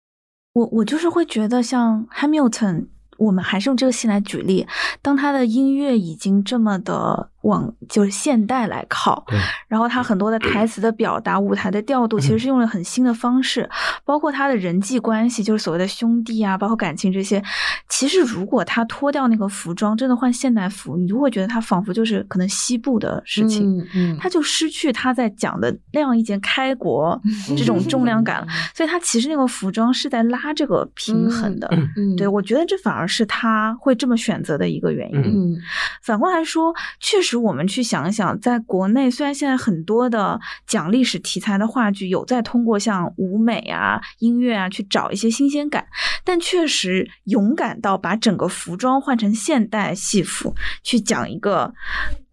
[0.55, 2.87] 我我就是会觉得像 Hamilton，
[3.19, 4.67] 我们还是用这个戏来举例，
[5.03, 9.25] 当他的音乐已经这么的往就是现代来靠，
[9.69, 13.69] 然后他很多的台词的表达、舞台的调度，其实是用了很新的方式，
[14.05, 17.43] 包括他的人际关系，就是所谓的兄弟啊，包括感情这些。
[17.89, 23.79] 其实如果他脱掉那个服装，真的换现代服，你就会觉得他仿佛就是可能西部的事情。
[23.79, 27.21] 嗯嗯，他就失去他在讲的那样一件开国
[27.57, 31.69] 这种重量感了，所以他其实那个服装是在拉这个平衡的。
[31.97, 35.57] 嗯对，我觉得这反而是他会这么选择的一个原因。
[36.03, 45.87] 反过来说，确实我们去想想，在国内虽然现在很多的讲历史题材的话剧有在通过像舞美啊、音乐啊去找一些新鲜感，
[46.25, 51.73] 但确实勇敢到把整个服装换成现代戏服去讲一个，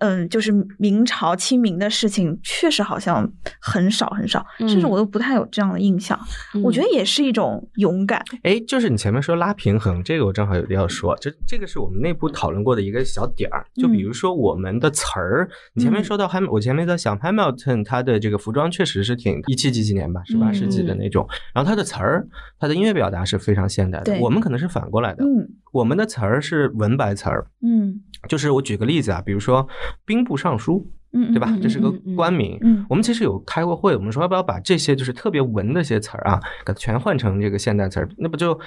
[0.01, 6.19] 嗯，就是明朝清明的事情，确实好像很少很少，甚至嗯我都不太有这样的印象。
[6.63, 8.19] 我觉得也是一种勇敢。
[8.41, 13.63] 哎，就是你前面说拉平衡，这个我正好有要说，这这个是我们内部讨论过的一个小点儿。
[13.75, 22.27] 就比如说我们的词儿，你前面嗯说到 Ham，我前面在想 Hamilton 他的这个服装确实是挺一七几几年吧，十八世纪的那种，然后他的词儿，
[22.59, 24.17] 他的音乐表达是非常现代的。
[24.19, 29.67] 我们可能是反过来的，嗯我们的词儿是文白词儿，嗯就是我举个例子啊，比如说
[30.05, 31.57] 兵部尚书，嗯，对吧？
[31.61, 32.57] 这是个官名。
[32.61, 38.09] 嗯我们其实有开过会，我们说要不要把这些就是特别文的一些词儿啊，给它全换成这个现代词儿？
[38.17, 38.57] 那不就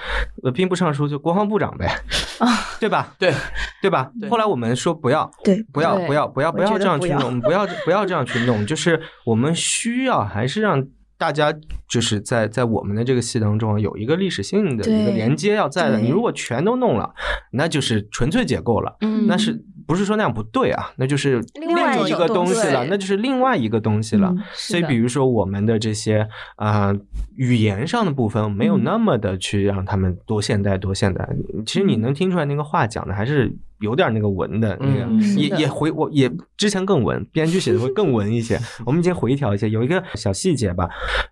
[0.43, 1.87] 呃兵部尚书就国防部长呗，
[2.41, 2.49] 啊，
[2.81, 3.15] 对吧？
[3.19, 3.33] 对
[3.83, 4.11] 对吧？
[4.21, 10.85] 对后来我们说不要，对，不要，不要，不要，不要这样去弄，不要不要这样去弄，就是我们需要还是让。
[11.17, 11.55] 大家
[11.89, 15.99] 就是在在我们的这个戏当中啊有一个历史性的一个连接要在的。
[15.99, 17.15] 你如果全都弄了，
[17.53, 18.97] 那就是纯粹解构了。
[19.01, 20.91] 嗯那是不是说那样不对啊？
[20.97, 24.29] 那就是另外一个东西了，那就是另外一个东西了。
[24.31, 26.97] 嗯所以，比如说我们的这些啊、呃
[27.37, 31.29] 语言上的部分，没有嗯那么的去让他们多现代多现代。
[31.67, 33.53] 其实你能听出来那个话讲的还是
[33.85, 38.59] 有点那个文的那个，嗯也也回我也之前更文，编剧写的会更文一些。
[38.85, 40.89] 我们已经回调一些，有一个小细节吧，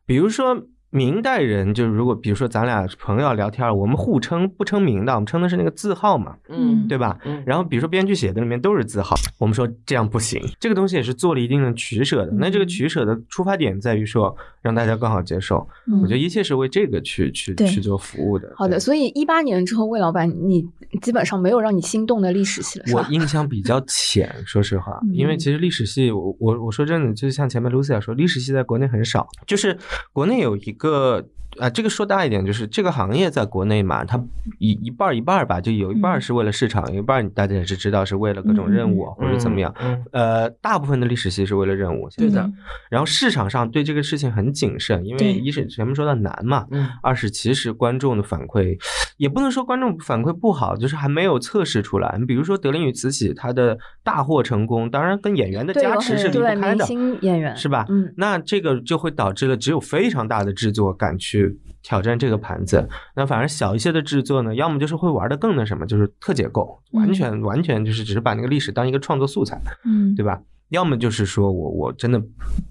[0.06, 0.62] 比如说。
[0.94, 7.18] 明代人就是如果比如说咱俩朋友聊天，我们互称不称名的，我们称的是那个字号嘛，嗯对吧？
[7.24, 12.32] 嗯然后比如说编剧写的里面都是字号，我们说这样不行，这个东西也是做了一定的取舍的。
[12.32, 18.52] 那这个取舍的出发点在于说让大家更好接受，嗯我觉得一切是为这个去去去做服务的。
[18.54, 20.62] 好的，所以一八年之后，魏老板，你
[21.00, 22.84] 基本上没有让你心动的历史系了？
[22.92, 29.78] 我印象比较浅，说实话，嗯因为其实历史系，我我我说真的，就是像前面 Lucia 说，历史系在国内很少，就是
[30.12, 31.24] 国内有一个。
[31.58, 34.22] 啊，这个说大一点，就是这个行业在国内嘛，它
[34.58, 39.74] 一一半儿一半儿吧，就有一半是为了市场，有一半儿大家也是知道是为了各种任务啊或者怎么样。
[39.80, 42.50] 嗯，呃，大部分的历史系是为了任务，对的，
[42.90, 48.78] 然后市场上对这个事情很谨慎，因为一是前面说到难嘛，嗯二是其实观众的反馈
[49.18, 52.16] 也不能说观众反馈不好，就是还没有测试出来。
[52.18, 57.84] 你比如说《德林与慈禧》，它的大获成功，当然跟演员的加持是离不对明开的，星演员是吧？
[57.88, 61.41] 嗯，那这个就会导致了只有非常大的制作敢去
[61.82, 70.40] 挑战这个盘子，那反而小一些的制作呢，要么就是会玩的更那什么，就是特解构，完全完全就是只是把那个历史当一个创作素材，嗯，对吧？
[70.72, 72.20] 要么就是说我我真的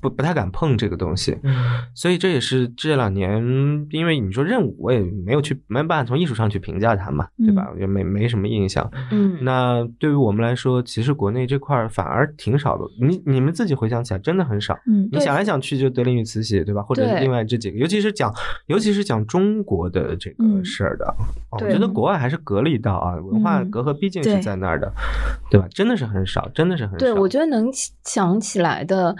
[0.01, 1.53] 不不太敢碰这个东西，嗯
[1.95, 3.37] 所以这也是这两年，
[3.91, 7.69] 因为你说任务，我也没有去没办法从艺术上去评价它嘛，对吧？
[7.71, 8.89] 我觉得没没什么印象。
[9.11, 12.83] 嗯，那对于我们来说，其实国内这块儿反而挺少的。
[12.99, 14.77] 你你们自己回想起来，真的很少。
[14.87, 16.81] 嗯你想来想去，就德林与慈禧，对吧？
[16.81, 18.33] 或者对另外这几个，尤其是讲，
[18.67, 21.05] 尤其是讲中国的这个嗯事儿的，
[21.51, 24.91] 哦我觉得国外还是隔了一道啊，文化嗯隔阂毕竟是在那儿的，
[25.49, 25.67] 对吧？
[25.69, 26.97] 真的是很少，真的是很少。
[26.97, 27.69] 对，我觉得能
[28.03, 29.15] 想起来的，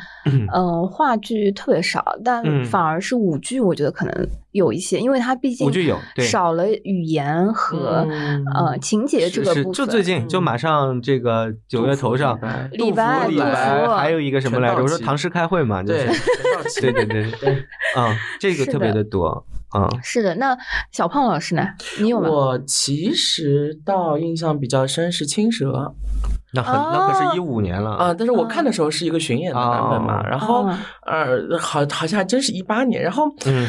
[0.52, 9.74] 呃，话剧特别少，但嗯反而是舞剧，我觉得可能有一些，因为它毕竟舞剧有对少了语言和嗯呃情节这个部分。
[9.74, 12.40] 就最近就马上这个九月头上，
[12.72, 14.82] 李白李杜白甫还有一个什么来着？
[14.82, 16.12] 我说唐诗开会嘛，就对，
[16.68, 17.54] 是对对对对，
[17.96, 19.46] 嗯，这个特别的的多，
[19.76, 20.58] 嗯，是的，那
[20.92, 21.68] 小胖老师呢？
[22.00, 22.30] 你有吗？
[22.30, 25.94] 我其实倒印象比较深是青蛇
[26.54, 27.32] 那很那可是哦。
[27.34, 30.28] 一五年了啊，但是我看的时候是一个巡演的版本嘛，哦。
[30.30, 33.68] 然后哦呃，好好像还真是一八年，然后嗯。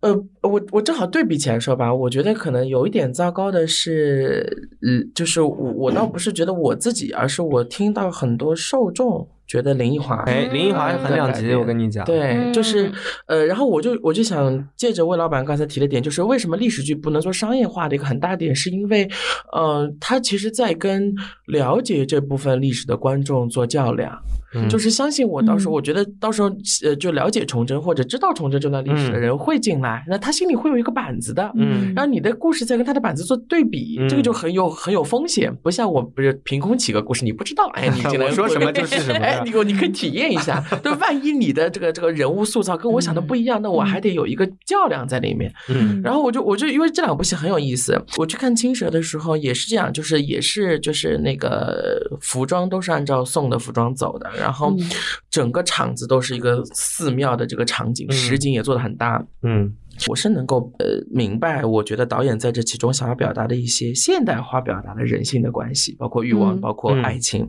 [0.00, 12.92] 呃，我我正好对比起来说吧，我觉得可能有一点糟糕的是，嗯，就是我我倒不是觉得我自己，而是我听到很多受众觉得林奕华，哎，林奕华很两极，我跟你讲，对，就是嗯
[13.26, 19.10] 呃，然后我就我就想借着魏老板刚才提的点，就是为什么历史剧不能做商业化的一个很大点，是因为
[19.50, 21.12] 呃，他其实在跟
[21.46, 24.16] 了解这部分历史的观众做较量。
[24.54, 24.68] 嗯。
[24.68, 25.74] 就是相信我，到时候嗯。
[25.74, 26.50] 我觉得到时候
[26.84, 31.92] 呃，就了解崇祯或者知道崇祯这段历史的人会进来，那他心里会有一个板子的，嗯。
[31.94, 45.52] 然后你的故事再跟他的板子做对比，嗯这个就很有很有风险，不像我不是凭空起个故事，你不知道，哎，你进来 说什么就是什么 哎，你给我你可以体验一下， 对，万一你的这个这个人物塑造跟我想的不一样，那我还得有一个较量在里面。
[45.68, 46.00] 嗯。
[46.02, 54.90] 然后我就我就因为这两部戏很有意思，我去看《青蛇》的时候也是这样，就是也是就是那个服装都是按照宋的服装走的，然后嗯。
[55.30, 58.12] 整个场子都是一个寺庙的这个场景，嗯。
[58.12, 59.24] 实景也做的很大。
[59.42, 59.76] 嗯。
[60.08, 66.60] 我是能够呃明白，我觉得导演在这其中想要表达的一些现代化表达的人性的关系，包括欲望，嗯。
[66.60, 67.46] 包括爱情，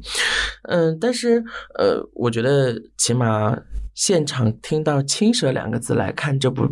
[0.64, 1.42] 嗯，但是
[1.80, 3.58] 呃，我觉得起码
[3.96, 6.68] 现场听到“青蛇”两个字来看这部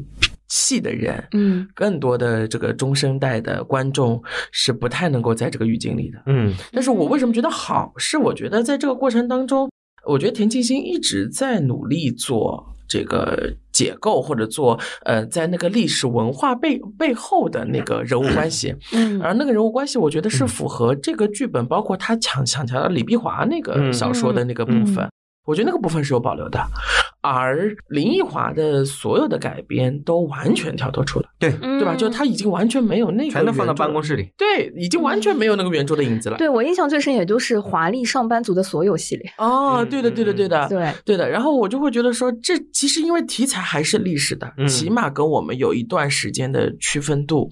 [0.49, 1.65] 戏的人，嗯。
[1.73, 6.21] 更多的这个中生代的观众是不太能够在这个语境里的。
[6.25, 6.53] 嗯。
[6.73, 7.93] 但是我为什么觉得好？
[7.95, 9.69] 是我觉得在这个过程当中，
[10.09, 18.75] 我觉得田沁鑫一直在努力做这个解构，或者做呃，在那个历史文化背背后的那个人物关系。
[18.91, 25.07] 嗯而那个人物关系，我觉得是符合这个剧本，包括他抢抢强了李碧华那个嗯小说的那个部分。
[25.49, 26.63] 我觉得那个部分是有保留的，
[27.21, 31.95] 而林奕华的所有的改编都完全跳脱出了，对，对吧？
[31.95, 34.29] 就是他已经完全没有那个全都放到办公室里。
[34.37, 36.37] 对，已经完全没有那个原著的影子了。
[36.37, 41.27] 对我印象最深也就是华丽上班族的所有系列，哦，嗯对的，对的，嗯对的，对，对的。
[41.27, 47.49] 然后我就会觉得说，这其实因为题材还是历史的，嗯起码跟我们有一段时间的区分度。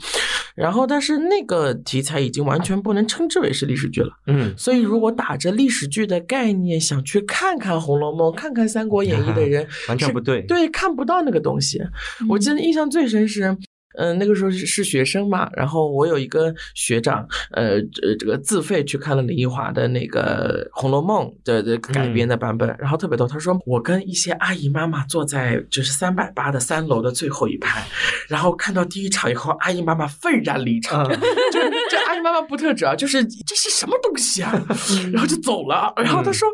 [0.57, 4.09] 然后，但是那个题材已经完全不能称之为是历史剧了。
[4.25, 11.79] 嗯所以，如果打着历史剧的概念想去看看《红楼梦》、看看《三国演义》的人， 是完全不对对，看不到那个东西。
[12.27, 13.55] 我记得印象最深是。
[13.97, 27.85] 嗯，那个时候是是学生嘛，然后我有一个学长，呃，这这个自费去看了林奕华的那个《红楼梦》的的改编的版本，然后特别逗，他说我跟一些阿姨妈妈坐在就是三百八的三楼的最后一排，
[28.27, 31.19] 然后看到第一场以后，阿姨妈妈愤然离场，嗯。
[31.51, 34.51] 就这阿姨妈妈不特指啊， 就是这是什么东西啊，
[35.11, 36.47] 然后就走了，然后他说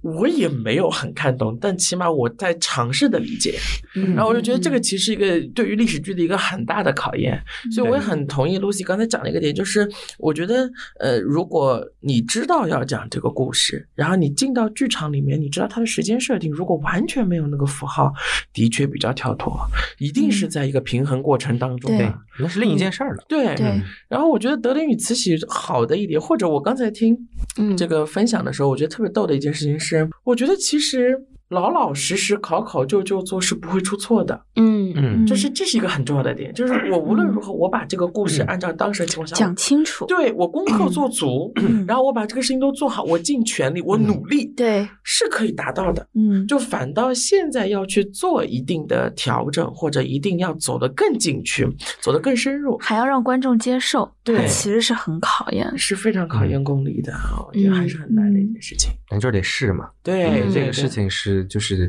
[0.00, 3.58] 我也没有很看懂，但起码我在尝试的理解，
[3.94, 4.14] 嗯。
[4.14, 7.38] 然后我就觉得这个其实是一个对于历史剧的一个很大的考验，
[7.70, 9.88] 所以我也很同意 Lucy 刚才讲的一个点，就是
[10.18, 18.12] 我觉得呃，如果你知道要讲这个故事，然后你进到剧场里面，你知道它的时间设定，如果完全没有那个符号，
[18.52, 19.54] 的确比较跳脱，
[19.98, 22.06] 一定是在一个平衡过程当中对。
[22.06, 22.18] 的。
[22.40, 23.24] 那是另一件事儿了。
[23.28, 23.54] 对。
[23.54, 23.80] 对。
[24.08, 27.16] 然后我觉得德林与慈禧好的一点，或者我刚才听
[27.58, 27.76] 嗯。
[27.76, 31.20] 这个分享的时候，我觉得特别逗的一件事情是，我觉得其实
[31.50, 40.06] 老老实实考考就就做是不会出错的，嗯嗯就是这是一个很重要的点，就是我无论如何，我把这个故事按照当时的情况下讲清楚。
[40.06, 41.52] 对我功课做足，
[41.86, 46.06] 然后我把这个事情都做好，我尽全力，我努力，对，是可以达到的。
[46.14, 51.68] 嗯，就反倒现在要去做一定的调整，或者一定要走得更进去，
[52.00, 55.70] 走得更深入，还要让观众接受，对其实是很考验。
[55.76, 57.12] 是非常考验功力的。
[57.46, 58.90] 我觉得还是很难的一件事情。
[59.14, 59.88] 咱就得试嘛。
[60.02, 60.88] 对这个事。
[60.88, 61.88] 情是就是，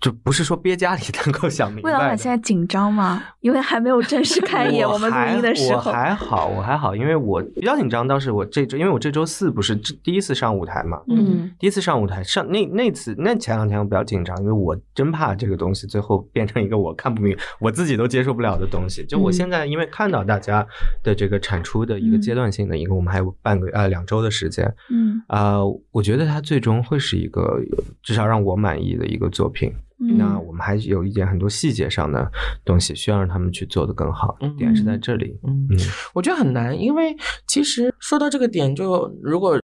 [0.00, 2.16] 就不是说憋家里能够想明白魏老板。
[2.16, 3.22] 现在紧张吗？
[3.40, 8.06] 因为还没有正式开业，我们录还音的时候我，还好，我还好，因为我比较紧张。
[8.06, 19.04] 当时我这周，因为我这周四不是第一次上舞台嘛，嗯第一次上舞台上那那次那前两天我比较紧张，因为我真怕这个东西最后变成一个我看不明、我自己都接受不了的东西。
[19.04, 20.64] 就我嗯现在因为看到大家
[21.02, 25.58] 的这个产出的一个嗯阶段性的一个，我们还有半个呃两周的时间嗯啊、
[25.90, 27.60] 我觉得它最终会是一个
[28.02, 29.72] 至少让我满意的一个作品。
[30.00, 32.30] 嗯那我们还有一点很多细节上的
[32.64, 35.38] 东西需要让他们去做的更好，嗯点是在这里。
[35.44, 35.78] 嗯嗯
[36.14, 39.60] 我觉得很难，因为其实说到这个点就，如果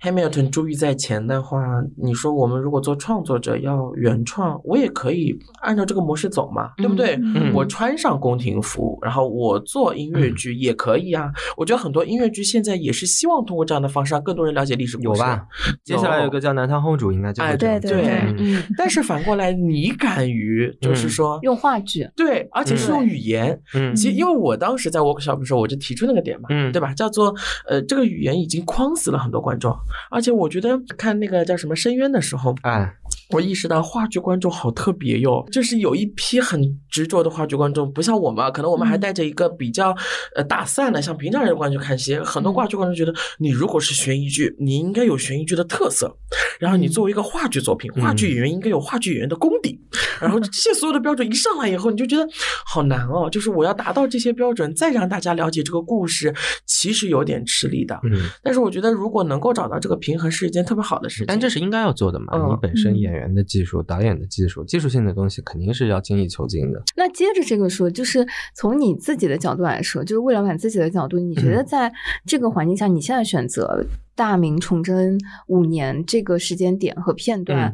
[0.00, 1.60] Hamilton 珠玉在前的话，
[1.96, 7.18] 你说我们如果做创作者要原创，我也可以按照这个模式走嘛，对不对？
[7.22, 11.30] 嗯我穿上宫廷服，然后我做音乐剧也可以啊。
[11.56, 15.08] 我觉得很多音乐剧现在也是希望通过这样的方式让更多人了解历史故事。
[15.08, 15.46] 有吧？
[15.84, 23.60] 接下来有个叫《南唐后主》，应该就哎会这样做对对对但是反过来，你敢于就是说，用话剧，对，而且是用语言。
[23.74, 26.94] 嗯其实，因为我当时在 workshop 的时候，我就提出那个点嘛，嗯对吧？
[26.94, 27.34] 叫做
[27.66, 29.74] 呃，这个语言已经框死了很多观众，
[30.10, 32.94] 而且我觉得看那个叫什么《深渊》的时候，哎，
[33.30, 39.94] 我意识到话剧观众好特别哟，就是有一批很执着的话剧观众，不像我们啊，可能我们还带着一个比较
[40.34, 46.16] 呃打散的，像平常人观众看戏，很多话剧观众觉得你如果是悬疑剧，你应该有悬疑剧的特色。
[46.58, 49.78] 然后你作为一个话剧作品，话剧演员应该有话剧演员的功底，
[50.20, 52.26] 然后这些所有的标准一上来以后，你就觉得
[52.66, 53.30] 好难哦。
[53.30, 56.34] 就是我要达到这些标准，再让大家了解这个故事，
[56.66, 57.96] 其实有点吃力的。
[58.02, 61.26] 嗯，但是我觉得，如果能够找到这个平衡，是一件特别好的事情。
[61.26, 62.32] 但这是应该要做的嘛？
[62.34, 66.82] 嗯你本身嗯演员的技术、导演的技术、技术性的东西，肯定是要精益求精的。
[66.96, 71.92] 那接着这个说，就是从你自己的角度来说，就是魏老板自己的角度，你觉得在
[72.24, 73.84] 这个环境下，你现在选择
[74.18, 75.16] 大明崇祯
[75.46, 77.72] 五年这个时间点和片段，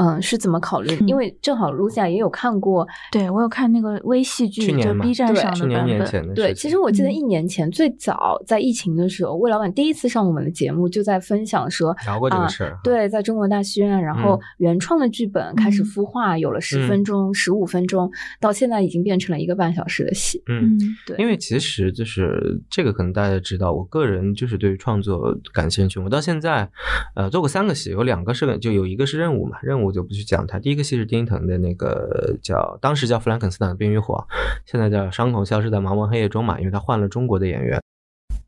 [0.00, 0.96] 嗯、是怎么考虑？
[1.02, 5.98] 嗯因为正好 Lucia 也有看过，对我有看那个微戏剧，就去年嘛 B 站对上去年的版本。
[5.98, 18.10] 年前的，对，其实我记得嗯一年前、最早在疫情的时候，魏老板第一次上我们的节目，就在分享说聊过这个啊事儿哈对，在中国大戏院，然后嗯原创的剧本开始嗯孵化，有了十嗯分钟、十五分钟，
[18.40, 20.42] 到现在已经变成了一个半小时的戏。
[20.46, 25.98] 嗯嗯，对，因为其实就是这个，可能大家知道，我个人就是对于创作感兴趣。
[25.98, 26.70] 我到现在，
[27.16, 30.58] 呃，做过三个戏，有两个是就有一个是任务嘛，任务就不去讲它。
[30.58, 34.24] 第一个戏是丁腾的那个叫当时叫弗兰肯斯坦的冰与火，
[34.64, 37.82] 现在叫伤口消失在茫茫黑夜中嘛，因为他换了中国的演员。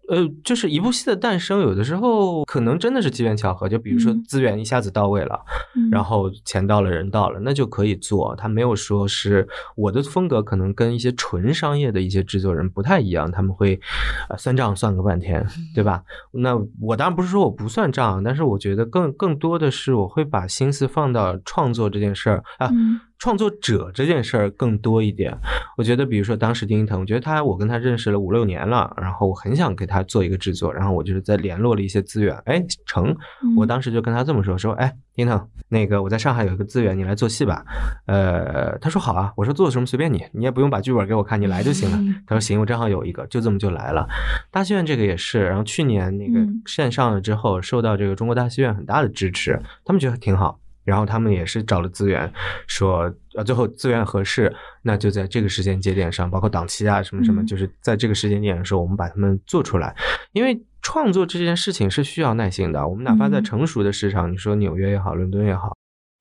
[0.09, 5.41] 呃，就是一部戏的诞生，有的时候可能真的是机缘巧合，就比如说嗯资源一下子到位了，
[5.75, 8.35] 嗯然后钱到了，人到了，那就可以做。
[8.37, 13.81] 他没有说是我的风格，可能跟一些纯商业的一些制作人不太一样，他们会
[14.29, 15.45] 呃算账算个半天，
[15.75, 16.03] 对吧？
[16.33, 22.69] 那我当然不是说我不算账，但是我觉得更更多的是我会把心思放到创作这件事儿啊。
[22.73, 25.35] 嗯创作者这件事儿更多一点，
[25.77, 33.11] 我觉得，比如说当时丁一腾，我觉得他我跟他认识了五六年了，然后我很想给他做一个制作，然后我就是在联络了一些资源，哎，成，
[33.43, 37.65] 嗯我当时就跟他这么说，说，哎，丁腾，那个我在上海有一个资源，你来做戏吧。
[38.07, 41.99] 呃，他说好啊，我说做什么随便你，你也不用把剧本给我看，你来就行了。
[42.29, 44.07] 他说行，我正好有一个，就这么就来了。
[44.51, 50.61] 大戏院这个也是，然后去年那个嗯线上了之后，受到这个中国大戏院很大的支持，他们觉得挺好。
[50.87, 52.33] 然后他们也是找了资源，
[52.67, 59.95] 说呃最后资源合适，那就在这个时间节点上，包括档期啊什么什么，嗯就是在这个时间点的时候，我们把它们做出来。
[60.33, 65.77] 因为创作这件事情是需要耐心的，我们哪怕在嗯成熟的市场，你说纽约也好，伦敦也好，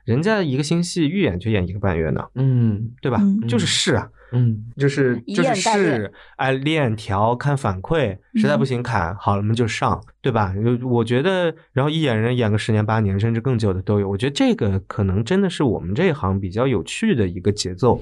[0.06, 3.18] 人家一个新戏预演就演一个半月呢，嗯对吧？
[3.22, 10.54] 嗯就是试啊，嗯就是就是试，哎，练调看反馈，实在不行砍好了我们就上，对吧？
[10.54, 18.00] 就我觉得，然后一演人演个十年八年甚至更久的都有，我觉得这个可能真的是我们这一行比较有趣的一个节奏，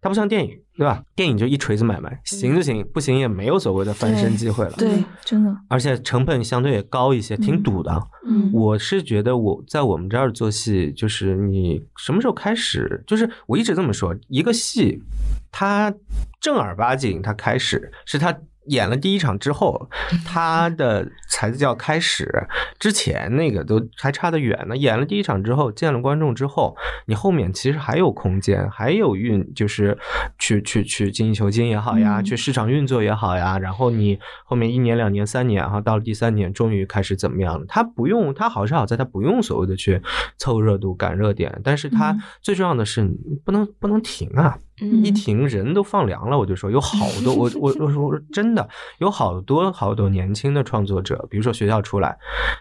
[0.00, 1.02] 它不像电影，对吧？
[1.14, 4.72] 电影就一锤子买卖，行就行，不行也没有所谓的翻身机会了。
[4.78, 8.08] 对，真的，而且成本相对也高一些，挺嗯堵的。
[8.26, 15.02] 嗯我是觉得我在我们这儿做戏，就是你什么时候开始，就是我一直这么说，一个戏，
[15.50, 15.92] 它
[16.40, 18.36] 正儿八经它开始是它。
[18.66, 19.88] 演了第一场之后，
[20.24, 22.46] 他的才叫开始，
[22.78, 24.76] 之前那个都还差得远呢。
[24.76, 29.98] 演了第一场之后，见了观众之后，你后面其实还有空间，还有运，就是
[30.38, 33.58] 去去去精益求精也好呀，嗯去市场运作也好呀。
[33.58, 37.66] 然后你后面一年、两年、三年，然后到了第三年，终于开始怎么样了？
[37.68, 40.00] 他不用，他好是好在他不用所谓的去
[40.38, 43.08] 凑热度、赶热点，但是它嗯最重要的是
[43.44, 44.56] 不能不能停啊！
[44.80, 48.68] 嗯一停人都放凉了，我就说有好多，我我我说真的
[48.98, 52.16] 有好多好多年轻的创作者，比如说学校出来，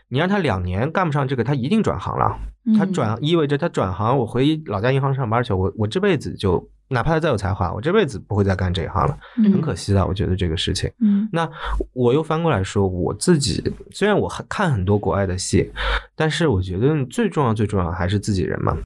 [0.09, 2.37] 你让他两年干不上这个，他一定转行了。
[2.77, 10.91] 他嗯转意味着他转行，我回老家银行上班去，我我这辈子就哪怕他再有才华，我这辈子不会再干这一行了，嗯很可惜的，我觉得这个事情。
[10.99, 11.49] 嗯那
[11.93, 15.71] 我又翻过来说，我自己虽然我还看很多国外的戏，
[16.15, 18.77] 但是我觉得最重要最重要还是自己人嘛。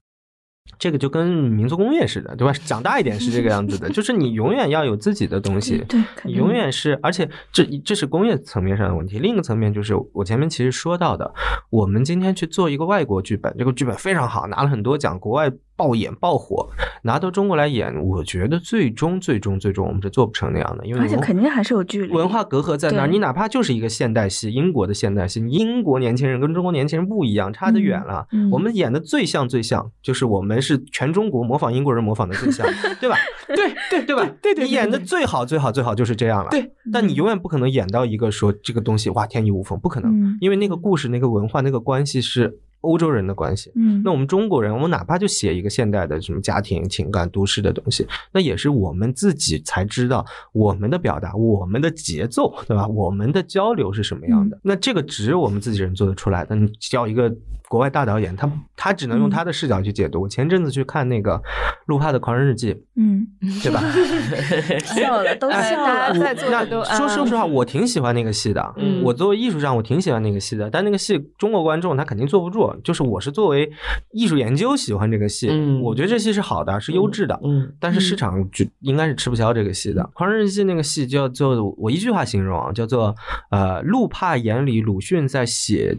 [0.78, 2.52] 这个就跟民族工业似的，对吧？
[2.64, 9.18] 讲大一点是这个样子的， 就是你永远要有自己的东西，对，你永远是，而且这这是工业层面上的问题。
[9.18, 11.32] 另一个层面就是我前面其实说到的，
[11.70, 16.68] 我们今天去做一个外国剧本，这个剧本非常好，拿了很多奖，国外爆演爆火，
[17.02, 23.06] 拿到中国来演，我觉得最终最终最终我们是做不成那样的，因为而且文肯定还是有距离，文化隔阂在那儿。
[23.06, 28.26] 你哪怕就是一个现代戏，英国的现代戏，英国年轻人跟中国年轻人不一样，差得远了。
[28.50, 32.66] 我们演的最像最像，就是我们是全中国模仿英国人模仿的最像，
[33.00, 33.16] 对吧？
[33.48, 34.26] 对对对吧？
[34.42, 36.50] 对对，你演的最好最好最好就是这样了。
[36.50, 43.72] 对，但你永远不可能演到一个说这个东西哇天衣无缝，不可能，嗯因为那个故事、那个文化、那个关系是欧洲人的关系。
[43.74, 52.86] 嗯，那我们中国人，我们哪怕就写一个现代的什么家庭、情感、都市的东西，那也是我们自己才知道我们的表达、我们的节奏，对吧？
[52.86, 54.58] 我们的交流是什么样的？
[54.62, 56.46] 那这个只有我们自己人做得出来。
[56.48, 57.34] 那你叫一个
[57.68, 60.22] 国外大导演，他他只能用他的视角去解读。
[60.22, 61.40] 我前阵子去看那个
[61.86, 63.26] 路帕的《狂人日记》，嗯，
[63.62, 63.82] 对吧？
[64.94, 68.74] 笑了，都哎笑了在座那的都说说实话，嗯我挺喜欢那个戏的。
[68.76, 70.70] 嗯我作为艺术上，我挺喜欢那个戏的。
[70.70, 73.70] 但那个戏中国观众他肯定坐不住，就是我是作为
[74.12, 80.02] 艺术研究喜欢这个戏，嗯我觉得这戏是好的，是优质的，嗯但是市场就应该是吃不消这个戏的。
[80.12, 83.14] 《狂人日记》那个戏叫做我一句话形容啊，叫做
[83.50, 85.96] 呃，路帕眼里鲁迅在写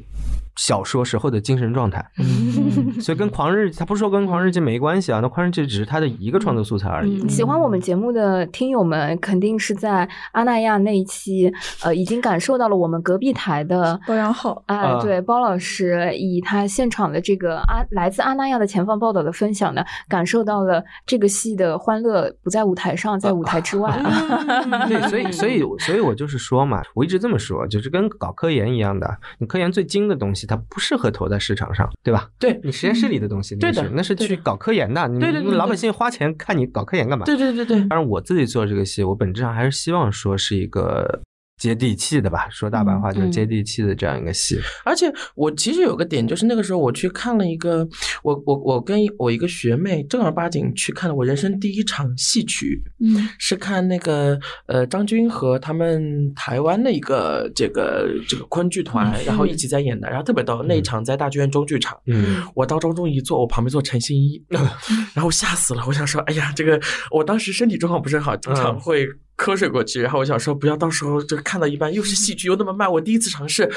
[0.57, 2.05] 小说时候的精神状态。
[2.17, 7.21] 嗯 所以跟《狂日记》，他不是说跟《狂日记》没关系啊，那《狂日记》只是他的一个创作素材而已。
[7.21, 11.51] 嗯，喜欢我们节目的听友们，肯定是在阿那亚那一期，
[11.83, 24.87] 呃，已经感受到了我们隔壁台的包养好啊、啊对，包老师以他现场的这个阿来自阿那亚的前方报道的分享呢，感受到了这个戏的欢乐不在舞台上，在舞台之外啊。
[24.87, 32.29] 对，所以所以所以我就是说嘛，我一直这么说，就是跟搞科研一样的，你科研最精的东西，它不适合投在市场上，对吧？
[32.39, 37.25] 对你实验室里的东西，对的那是去搞科研的，你对对对对老百姓花钱看你搞科研干嘛？
[37.25, 41.21] 对对对对，当然，我自己做这个戏，我本质上还是希望说是一个
[41.57, 44.59] 接地气的吧，说大白话就是嗯接地气的这样一个戏。
[44.85, 47.87] 而且我其实有个点，就是那个时候我去看了一个，
[48.23, 61.99] 我我我跟我一个学妹正儿八经去看了我人生第一场戏曲，嗯是看那个呃张军和他们台湾的一个这个这个昆剧团，然后一起在演的，然后特别逗，那一场在大剧院中剧场。
[62.05, 64.39] 嗯我到当中一坐，我旁边坐陈欣一，
[65.15, 65.83] 然后吓死了。
[65.87, 66.79] 我想说，哎呀，这个
[67.09, 69.07] 我当时身体状况不是很好，经常嗯会
[69.37, 70.01] 瞌睡过去。
[70.01, 73.69] 然后我想说，不要到时候就看到一半又是戏剧又那么慢，我第一次尝试，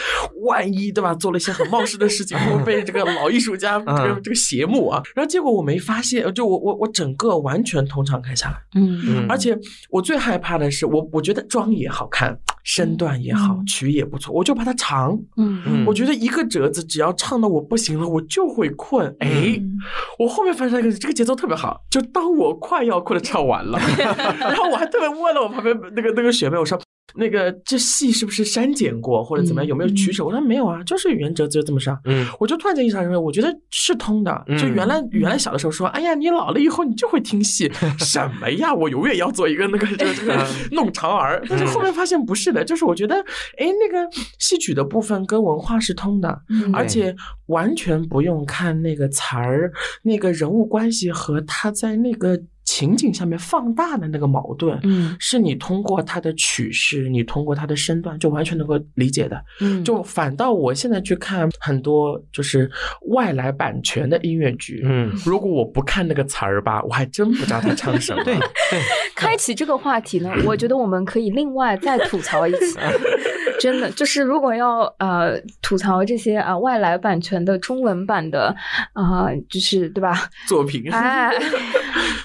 [0.43, 5.03] 万一对吧，做了一些很冒失的事情，会被这个老艺术家这个嗯这个邪目啊。
[5.15, 8.57] 然后结果我没发现，就我我我整个完全通畅看下来。
[8.75, 9.57] 嗯嗯而且
[9.91, 15.19] 我最害怕的是，我我觉得妆也好看，身段也好，嗯曲也不错，我就怕它长。
[15.37, 19.07] 嗯嗯我觉得一个折子只要唱的我不行了，我就会困。
[19.21, 19.79] 哎，嗯
[20.19, 23.79] 我后面发现一个这个节奏特别好，就当我快要困的唱完了，
[24.41, 26.81] 然后我还特别问了我旁边那个那个学妹，我说。
[27.15, 29.69] 那个这戏是不是删减过或者怎么样？
[29.69, 30.25] 有没有取舍？
[30.25, 31.99] 我说没有啊，就是原则就这么上。
[32.05, 34.45] 嗯我就突然间意识到，我觉得是通的。
[34.47, 38.73] 嗯就原来原来小的时候说，哎呀，你老了以后你就会听戏， 什么呀？
[38.73, 41.43] 我永远要做一个那个这个这个弄潮儿。
[41.49, 43.17] 但是后面发现不是的，就是我觉得，
[43.59, 47.13] 哎，那个戏曲的部分跟文化是通的，嗯而且
[47.47, 49.73] 完全不用看那个词儿、
[50.05, 54.79] 那个人物关系和他在那个情景下面放大的那个矛盾。
[54.83, 59.43] 嗯是你通过他的曲式，你通过他的身段，就完全能够理解的。
[59.61, 62.71] 嗯，就反倒我现在去看很多就是
[63.09, 68.23] 外来版权的音乐剧，嗯，如果我不看那个词儿吧，我还真不知道他唱什么。
[68.25, 68.81] 对对，
[69.17, 72.79] 开启这个话题呢，我觉得我们可以另外再吐槽一期。
[73.61, 78.55] 真的，就是如果要呃吐槽这些啊、外来版权的中文版的
[78.95, 80.29] 啊、就是对吧？
[80.49, 80.91] 作品。
[80.91, 81.31] 哎，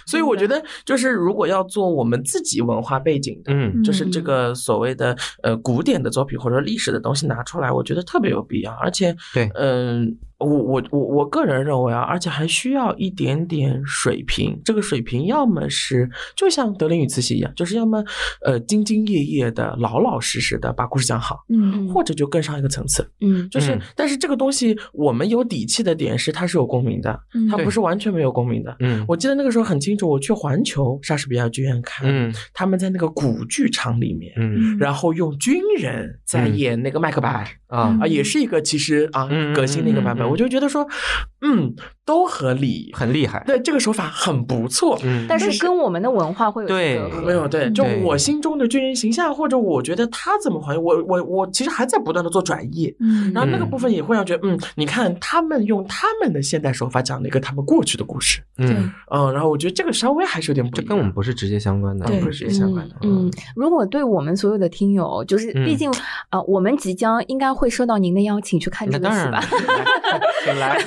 [0.08, 8.72] 所以我觉得，就是如果要做我们自己文化背景的，嗯就是这个所谓的呃古典的作品或者历史的东西拿出来，我觉得特别有必要。
[8.72, 14.60] 而且，对嗯、我我我我个人认为啊，而且还需要一点点水平。
[14.66, 18.04] 这个水平要么是就像德林与慈禧一样，就是要么
[18.42, 23.10] 呃兢兢业业的、老老实实的把故事讲好，嗯或者就更上一个层次。
[23.22, 28.76] 嗯就是，嗯但是这个东西我们有底气的点是，它是有共鸣的，嗯它不是完全没有共鸣的。
[28.80, 37.48] 嗯我记得那个时候很清楚，我去环球莎士比亚剧院看，嗯他们在那个古剧场里面，嗯然后用军人在嗯演那个麦克白。
[37.68, 40.86] 啊啊，也是一个其实啊嗯革新的一个版本，嗯嗯嗯我就觉得说，
[41.46, 43.43] 嗯，都合理，很厉害。
[43.46, 44.98] 对这个手法很不错。
[45.04, 65.91] 嗯但是跟我们的文化会有对没有对，就我心中的军人形象，或者我觉得他怎么还原，我我我其实还在不断的做转移，嗯然后那个嗯部分也会让觉得，嗯，你看他们用他们的现代手法讲了一个他们过去的故事，嗯，嗯，然后我觉得这个稍微还是有点不，这跟我们不是直接相关的，对不是直接相关的，嗯，嗯如果对我们所有的听友，就是嗯毕竟
[66.30, 69.43] 啊、呃我们即将应该会收到您的邀请去看这个戏吧？
[70.60, 70.80] 来。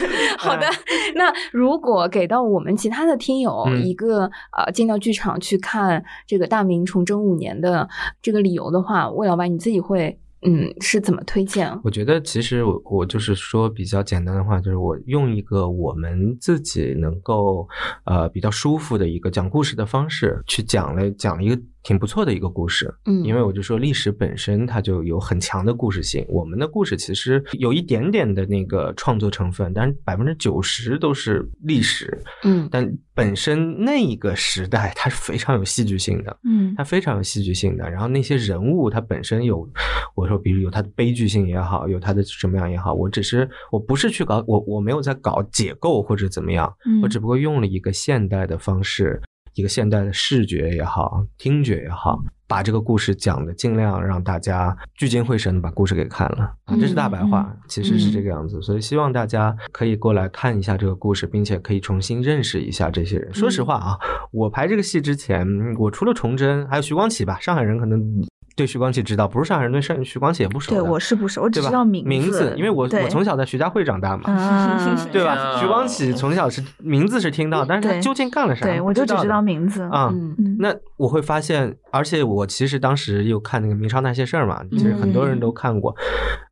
[0.49, 0.67] 好的，
[1.15, 7.89] 那如果给到我们其他的听友嗯一个呃进到剧场去看这个大明崇祯五年的
[8.23, 11.69] 这个理由的话，魏老板你自己会嗯是怎么推荐？
[11.83, 17.69] 我觉得其实我我就是说比较简单的话，就是我用一个我们自己能够
[18.05, 22.95] 呃比较舒服的一个讲故事的方式去讲了讲了一个挺不错的一个故事。
[23.07, 36.39] 嗯，因为我就说历史本身它就有很强的故事性，我们的故事其实有一点点的那个创作成分，但是百分之九十都是历史，嗯但本身那一个时代它是非常有戏剧性的。
[36.45, 39.67] 嗯它非常有戏剧性的，然后那些人物它本身有，
[40.15, 49.21] 我说比如有它的悲剧性也好，有它的什么样也好，我只是我不是去搞我我没有在搞解构或者怎么样，嗯我只不过用了一个现代的方式，
[49.59, 58.63] 一个现代的视觉也好，听觉也好，把这个故事讲的尽量让大家聚精会神的把故事给看了啊，这是大白话，其实是这个样子。
[58.63, 63.35] 所以希望大家可以过来看一下这个故事，并且可以重新认识一下这些人。
[63.35, 63.99] 说实话啊，
[64.31, 65.45] 我排这个戏之前，
[65.77, 68.28] 我除了崇祯还有徐光启吧，上海人可能。
[68.59, 70.73] 对徐光启知道，不是上海人对上徐光启也不熟。
[70.73, 75.33] 对，我是不熟，我只知道名名字，因为我我从小在徐家汇长大嘛，啊 对吧？
[75.33, 78.67] 啊徐光启从小是名字是听到，但是他究竟干了啥？
[78.67, 79.83] 对我就只知道名名字。
[79.83, 80.11] 啊。
[80.13, 85.95] 嗯嗯那我会发现，而且我其实当时又看那个《明朝那些事儿》嘛，其实很多人都看过，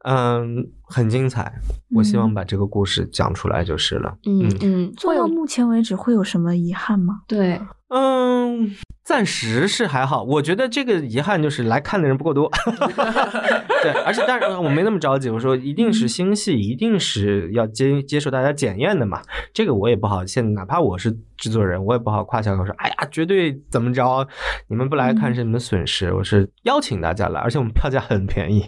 [0.05, 1.53] 嗯，很精彩。
[1.95, 4.17] 我希望把这个故事讲出来就是了。
[4.27, 7.23] 嗯嗯，做到目前为止会有什么遗憾吗？
[7.29, 8.75] 对，嗯，
[9.05, 10.23] 暂时是还好。
[10.23, 12.51] 我觉得这个遗憾就是来看的人不够多。
[13.83, 15.31] 对，而且但是我没那么着急。
[15.31, 19.23] 我说一定是新戏，一定是要接接受大家检验的嘛。
[19.53, 24.27] 这个我也不好，现在哪怕我是制作人，我也不好夸小口说，哎呀，绝对怎么着，
[24.69, 26.13] 你们不来看是你们损失。
[26.13, 28.65] 我是邀请大家来，而且我们票价很便宜，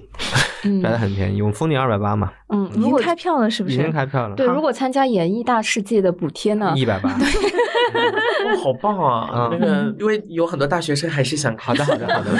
[0.64, 3.84] 嗯 票价很便宜，我们封顶二百八嘛，嗯，已经如果开票了，是不是已是？
[3.84, 4.36] 经开票了。
[4.36, 6.72] 对，如果参加演艺大世界的补贴呢？
[6.76, 7.10] 一百八。
[7.10, 9.48] 哦，好棒啊！
[9.50, 12.30] 嗯那个，因为有很多大学生还是想好的，好的，好的，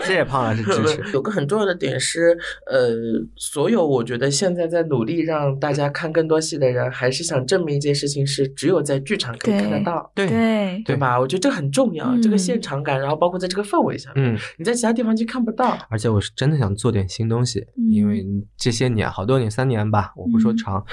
[0.00, 1.02] 谢谢胖老师支持。
[1.14, 2.90] 有个很重要的点是，呃，
[3.36, 11.18] 所有我觉得现在在努力让大家看更多戏的人，还是想证明一件事情是，只有在剧场可以看得到，对对对吧？
[11.18, 15.76] 我觉得这很重要，这个嗯现场感，然后包括在这个氛围下面，嗯，你在其他地方就看不到。
[15.88, 18.24] 而且我是真的想做点新东西，因为
[18.56, 20.84] 这些年好多年，三年吧，我不说嗯长，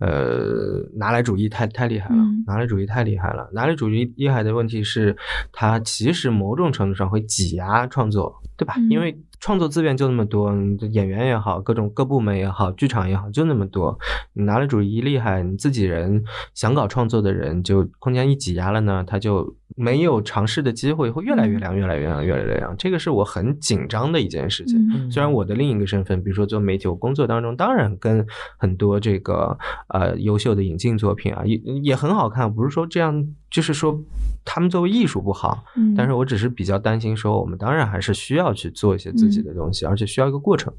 [0.00, 3.48] 呃，拿来主义太太厉害了，嗯拿来主义太厉害了。
[3.52, 5.16] 拿来主义厉害的问题是，
[5.52, 8.74] 它其实某种程度上会挤压创作，对吧？
[8.78, 10.52] 嗯因为创作资源就那么多，
[10.90, 13.98] 演员也好，各种各部门也好，剧场也好，就那么多。
[14.32, 16.24] 你拿了主意一厉害，你自己人
[16.54, 22.74] 想搞创作的人，就空间一挤压了呢，他就没有尝试的机会，会越来越凉，越来越凉，越来越凉。
[22.78, 24.78] 这个是我很紧张的一件事情。
[24.92, 28.26] 嗯虽然我的另一个身份，比如说做媒体，我工作当中当然跟
[28.56, 29.56] 很多这个
[29.88, 34.00] 呃优秀的引进作品啊，也也很好看，不是说这样，就是说
[34.44, 40.72] 他们作为艺术不好，嗯但是我只是比较担心说，我们当然还是需要去做一些自己的东西，而且需要一个过程。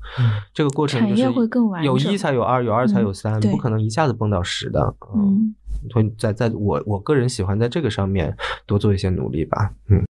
[0.53, 4.95] 这个过程就是产业会更完有一才有二，有二才有三，对不可能一下子蹦到十的。
[5.15, 5.55] 嗯，
[5.93, 8.35] 会在在我我个人喜欢在这个上面
[8.65, 9.71] 多做一些努力吧。
[9.89, 10.04] 嗯，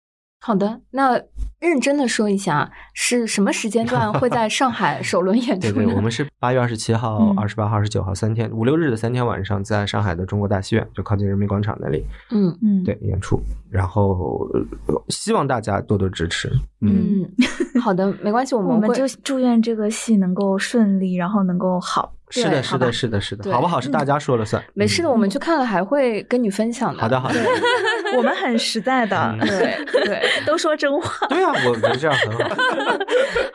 [0.47, 1.19] 好的，那
[1.59, 5.73] 认真的说一下，是什么时间段会在上海首轮演出？
[5.73, 13.41] 对对，我们是八月二十七号、嗯二十八号、二十九号三天，五六日的三天晚上，在上海的中国大戏院，就靠近人民广场那里，嗯嗯，对演出。
[13.71, 14.47] 然后
[14.87, 16.53] 呃希望大家多多支持。
[16.83, 22.13] 嗯，嗯，好的，没关系，我们会我们就祝愿这个戏能够顺利，然后能够好。
[22.43, 24.63] 是的，是的，是的，是的，好不好是大家说了算。
[24.75, 27.01] 没事的，嗯我们去看了还会跟你分享的。
[27.01, 27.35] 好的，好的。
[28.17, 31.27] 我们很实在的，嗯对对， 都说真话。
[31.29, 32.57] 对啊，我觉得这样很好。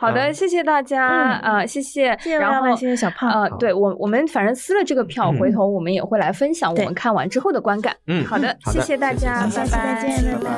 [0.00, 7.94] 好的，谢谢大家嗯啊，谢谢，谢谢然后老板谢谢小胖呃，对我我们反正撕了这个票，嗯回头我们也会来分享我们看完之后的观感。
[8.06, 10.50] 嗯好的，谢谢大家，下期再见，拜拜。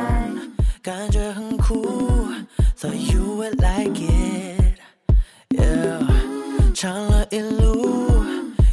[0.83, 1.87] 感觉很酷
[2.77, 4.81] ，Thought you would like it。
[5.51, 6.03] Yeah，
[6.75, 8.12] 唱了一路，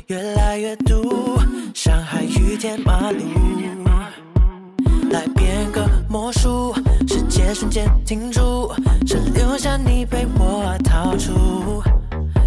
[0.10, 1.40] 越来越堵，
[1.76, 3.20] 上海雨天马路。
[5.12, 6.74] 来变个魔术，
[7.08, 8.74] 世界瞬间停住，
[9.06, 11.84] 只留下你陪我逃出。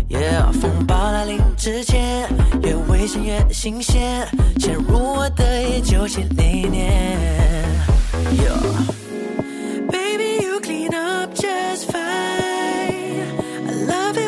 [0.09, 2.29] Yeah，风暴来临之前，
[2.65, 4.27] 越危险越新鲜，
[4.59, 7.17] 陷入我的一九七零年。
[8.39, 8.57] yo。
[9.89, 12.01] Baby, you clean up just fine.
[13.69, 14.22] I love it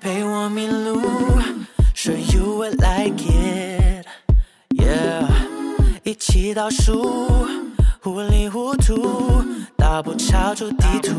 [0.00, 1.00] 陪我迷路
[1.94, 3.22] ，Sure you would like
[4.70, 5.24] it，Yeah，
[6.02, 7.46] 一起倒数。
[8.00, 9.44] 糊里糊涂，
[9.76, 11.12] 大步超出地图，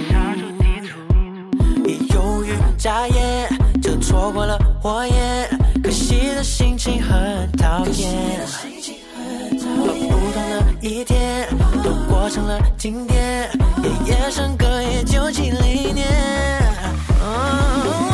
[1.86, 3.50] 一犹豫眨眼
[3.82, 5.50] 就错过了火焰，
[5.82, 8.42] 可惜的心情很讨厌。
[9.86, 11.48] 和不同的一天
[11.82, 13.50] 都过成了经典，
[13.82, 16.83] 夜夜笙歌也就几零年。
[17.44, 18.13] on.